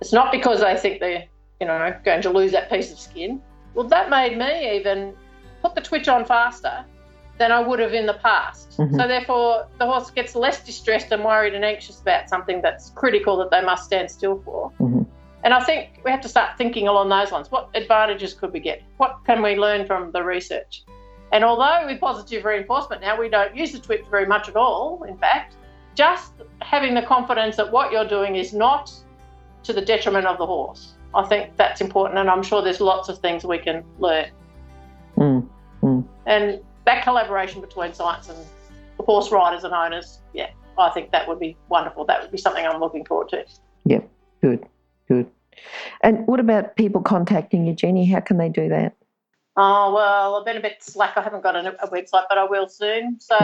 It's 0.03 0.13
not 0.13 0.33
because 0.33 0.61
they 0.61 0.77
think 0.77 0.99
they're, 0.99 1.25
you 1.61 1.67
know, 1.69 1.95
going 2.05 2.23
to 2.23 2.31
lose 2.31 2.51
that 2.51 2.69
piece 2.69 2.91
of 2.91 2.99
skin. 2.99 3.41
Well, 3.75 3.87
that 3.87 4.11
made 4.11 4.37
me 4.37 4.77
even 4.77 5.15
put 5.63 5.77
the 5.77 5.81
twitch 5.81 6.09
on 6.09 6.25
faster 6.25 6.85
than 7.39 7.53
I 7.53 7.61
would 7.61 7.79
have 7.79 7.95
in 7.95 8.07
the 8.07 8.15
past. 8.15 8.79
Mhm. 8.81 8.97
So 8.97 9.07
therefore, 9.07 9.69
the 9.79 9.87
horse 9.87 10.11
gets 10.11 10.35
less 10.35 10.65
distressed 10.65 11.13
and 11.13 11.25
worried 11.25 11.55
and 11.55 11.65
anxious 11.65 12.01
about 12.01 12.29
something 12.29 12.61
that's 12.61 12.91
critical 12.91 13.37
that 13.37 13.53
they 13.53 13.63
must 13.63 13.85
stand 13.85 14.11
still 14.11 14.43
for. 14.45 14.73
Mhm. 14.81 15.07
And 15.45 15.55
I 15.55 15.61
think 15.61 16.01
we 16.05 16.11
have 16.11 16.21
to 16.23 16.29
start 16.29 16.59
thinking 16.59 16.89
along 16.89 17.09
those 17.09 17.31
lines. 17.31 17.49
What 17.53 17.69
advantages 17.75 18.35
could 18.35 18.53
we 18.53 18.59
get? 18.59 18.83
What 18.97 19.19
can 19.25 19.41
we 19.41 19.55
learn 19.57 19.87
from 19.87 20.11
the 20.11 20.25
research? 20.25 20.83
And 21.31 21.45
although 21.45 21.87
with 21.87 22.01
positive 22.01 22.45
reinforcement 22.45 23.03
now 23.03 23.17
we 23.17 23.29
don't 23.29 23.55
use 23.57 23.71
the 23.71 23.79
twitch 23.79 24.05
very 24.11 24.27
much 24.27 24.49
at 24.49 24.57
all, 24.57 25.05
in 25.05 25.17
fact, 25.17 25.55
just 25.95 26.33
having 26.61 26.93
the 26.95 27.03
confidence 27.03 27.55
that 27.55 27.71
what 27.71 27.93
you're 27.93 28.09
doing 28.19 28.35
is 28.35 28.53
not 28.53 28.93
to 29.65 29.73
the 29.73 29.81
detriment 29.81 30.27
of 30.27 30.39
the 30.39 30.47
horse. 30.47 30.95
I 31.15 31.25
think 31.27 31.57
that's 31.57 31.81
important, 31.81 32.19
and 32.19 32.31
I'm 32.31 32.43
sure 32.43 32.63
there's 32.63 32.81
lots 32.81 33.09
of 33.09 33.19
things 33.19 33.45
we 33.45 33.59
can 33.59 33.85
learn. 33.99 34.31
Mm. 35.17 35.49
Mm. 35.83 36.05
And 36.27 36.61
that 36.87 37.05
collaboration 37.05 37.61
between 37.61 37.93
science 37.93 38.29
and 38.29 38.39
the 38.97 39.05
horse 39.05 39.31
riders 39.31 39.65
and 39.65 39.75
owners, 39.75 40.21
yeah, 40.33 40.51
I 40.79 40.91
think 40.91 41.13
that 41.13 41.29
would 41.29 41.39
be 41.39 41.57
wonderful. 41.69 42.05
That 42.07 42.23
would 42.23 42.31
be 42.31 42.39
something 42.39 42.65
I'm 42.65 42.81
looking 42.81 43.05
forward 43.05 43.29
to. 43.31 43.45
Yep. 43.85 44.09
Good. 44.41 44.67
Good. 45.09 45.31
And 46.03 46.27
what 46.27 46.41
about 46.41 46.77
people 46.77 47.03
contacting 47.03 47.67
you, 47.67 47.75
Jenny? 47.75 48.07
How 48.07 48.21
can 48.21 48.39
they 48.39 48.49
do 48.49 48.69
that? 48.69 48.95
Oh, 49.57 49.93
well, 49.95 50.37
I've 50.37 50.47
been 50.47 50.57
a 50.57 50.61
bit 50.61 50.83
slack. 50.83 51.17
I 51.17 51.23
haven't 51.23 51.43
got 51.43 51.57
a, 51.57 51.77
website, 51.89 52.25
but 52.29 52.39
I 52.39 52.45
will 52.45 52.69
soon. 52.69 53.19
So 53.21 53.37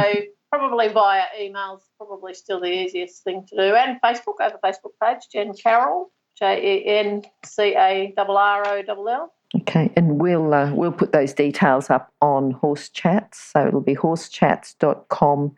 probably 0.50 0.88
via 0.88 1.24
emails, 1.38 1.80
probably 1.98 2.32
still 2.34 2.60
the 2.60 2.72
easiest 2.72 3.24
thing 3.24 3.44
to 3.48 3.56
do. 3.56 3.74
And 3.74 4.00
Facebook, 4.00 4.36
I 4.40 4.44
have 4.44 4.56
a 4.62 4.66
Facebook 4.66 4.92
page, 5.02 5.28
Jen 5.30 5.52
Carroll, 5.52 6.10
J 6.38 6.62
E 6.62 6.86
N 6.86 7.22
C 7.44 7.74
A 7.76 8.14
R 8.16 8.26
R 8.28 8.68
O 8.68 8.82
L 8.88 9.08
L. 9.08 9.32
Okay, 9.56 9.90
and 9.96 10.20
we'll 10.20 10.52
uh, 10.52 10.72
we'll 10.74 10.92
put 10.92 11.12
those 11.12 11.32
details 11.32 11.90
up 11.90 12.12
on 12.20 12.52
Horse 12.52 12.88
Chats. 12.88 13.38
So 13.52 13.66
it'll 13.66 13.80
be 13.80 13.94
horsechats.com 13.94 15.54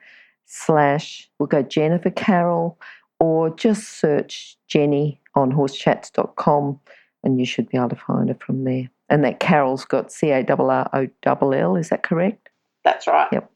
slash 0.46 1.30
we'll 1.38 1.46
go 1.46 1.62
Jennifer 1.62 2.10
Carroll 2.10 2.78
or 3.20 3.50
just 3.50 4.00
search 4.00 4.56
Jenny 4.66 5.20
on 5.34 5.52
horsechats.com 5.52 6.80
and 7.22 7.38
you 7.38 7.46
should 7.46 7.68
be 7.68 7.76
able 7.76 7.90
to 7.90 7.96
find 7.96 8.28
her 8.28 8.38
from 8.44 8.64
there. 8.64 8.90
And 9.10 9.24
that 9.24 9.40
Carroll's 9.40 9.84
got 9.84 10.12
C 10.12 10.30
A 10.30 10.44
R 10.48 10.70
R 10.70 10.90
O 10.94 11.08
L 11.26 11.54
L, 11.54 11.76
is 11.76 11.88
that 11.90 12.02
correct? 12.02 12.48
That's 12.84 13.06
right. 13.06 13.28
Yep. 13.32 13.50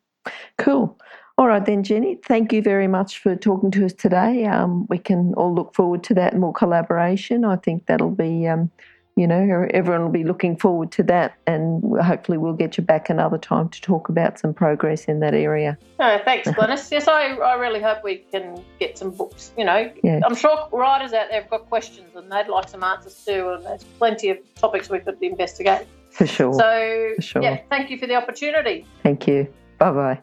Cool. 0.58 0.98
All 1.36 1.48
right 1.48 1.64
then, 1.64 1.82
Jenny. 1.82 2.18
Thank 2.26 2.52
you 2.52 2.62
very 2.62 2.86
much 2.86 3.18
for 3.18 3.34
talking 3.34 3.70
to 3.72 3.84
us 3.84 3.92
today. 3.92 4.44
Um, 4.44 4.86
we 4.88 4.98
can 4.98 5.34
all 5.34 5.54
look 5.54 5.74
forward 5.74 6.04
to 6.04 6.14
that 6.14 6.36
more 6.36 6.52
collaboration. 6.52 7.44
I 7.44 7.56
think 7.56 7.86
that'll 7.86 8.10
be 8.10 8.46
um, 8.46 8.70
you 9.16 9.26
know, 9.28 9.66
everyone 9.70 10.02
will 10.02 10.10
be 10.10 10.24
looking 10.24 10.56
forward 10.56 10.90
to 10.92 11.02
that, 11.04 11.34
and 11.46 11.82
hopefully 12.02 12.36
we'll 12.36 12.52
get 12.54 12.76
you 12.76 12.82
back 12.82 13.08
another 13.08 13.38
time 13.38 13.68
to 13.68 13.80
talk 13.80 14.08
about 14.08 14.38
some 14.40 14.52
progress 14.52 15.04
in 15.04 15.20
that 15.20 15.34
area. 15.34 15.78
Oh, 16.00 16.18
thanks, 16.24 16.48
Glenys. 16.56 16.90
yes, 16.90 17.06
I, 17.06 17.34
I 17.36 17.54
really 17.54 17.80
hope 17.80 18.02
we 18.02 18.18
can 18.32 18.62
get 18.80 18.98
some 18.98 19.10
books. 19.10 19.52
You 19.56 19.64
know, 19.64 19.90
yeah. 20.02 20.20
I'm 20.26 20.34
sure 20.34 20.68
writers 20.72 21.12
out 21.12 21.28
there 21.30 21.42
have 21.42 21.50
got 21.50 21.68
questions 21.68 22.16
and 22.16 22.30
they'd 22.30 22.48
like 22.48 22.68
some 22.68 22.82
answers 22.82 23.24
too, 23.24 23.50
and 23.50 23.64
there's 23.64 23.84
plenty 23.84 24.30
of 24.30 24.38
topics 24.56 24.90
we 24.90 24.98
could 24.98 25.22
investigate. 25.22 25.86
For 26.10 26.26
sure. 26.26 26.52
So, 26.54 27.12
For 27.16 27.22
sure. 27.22 27.42
yeah, 27.42 27.60
thank 27.70 27.90
you 27.90 27.98
for 27.98 28.06
the 28.06 28.14
opportunity. 28.14 28.86
Thank 29.02 29.26
you. 29.28 29.46
Bye 29.78 29.90
bye. 29.92 30.22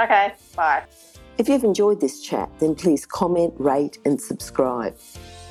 Okay, 0.00 0.32
bye. 0.54 0.82
If 1.38 1.48
you've 1.48 1.64
enjoyed 1.64 2.00
this 2.00 2.20
chat, 2.22 2.50
then 2.60 2.74
please 2.74 3.04
comment, 3.04 3.52
rate, 3.58 3.98
and 4.06 4.20
subscribe. 4.20 4.96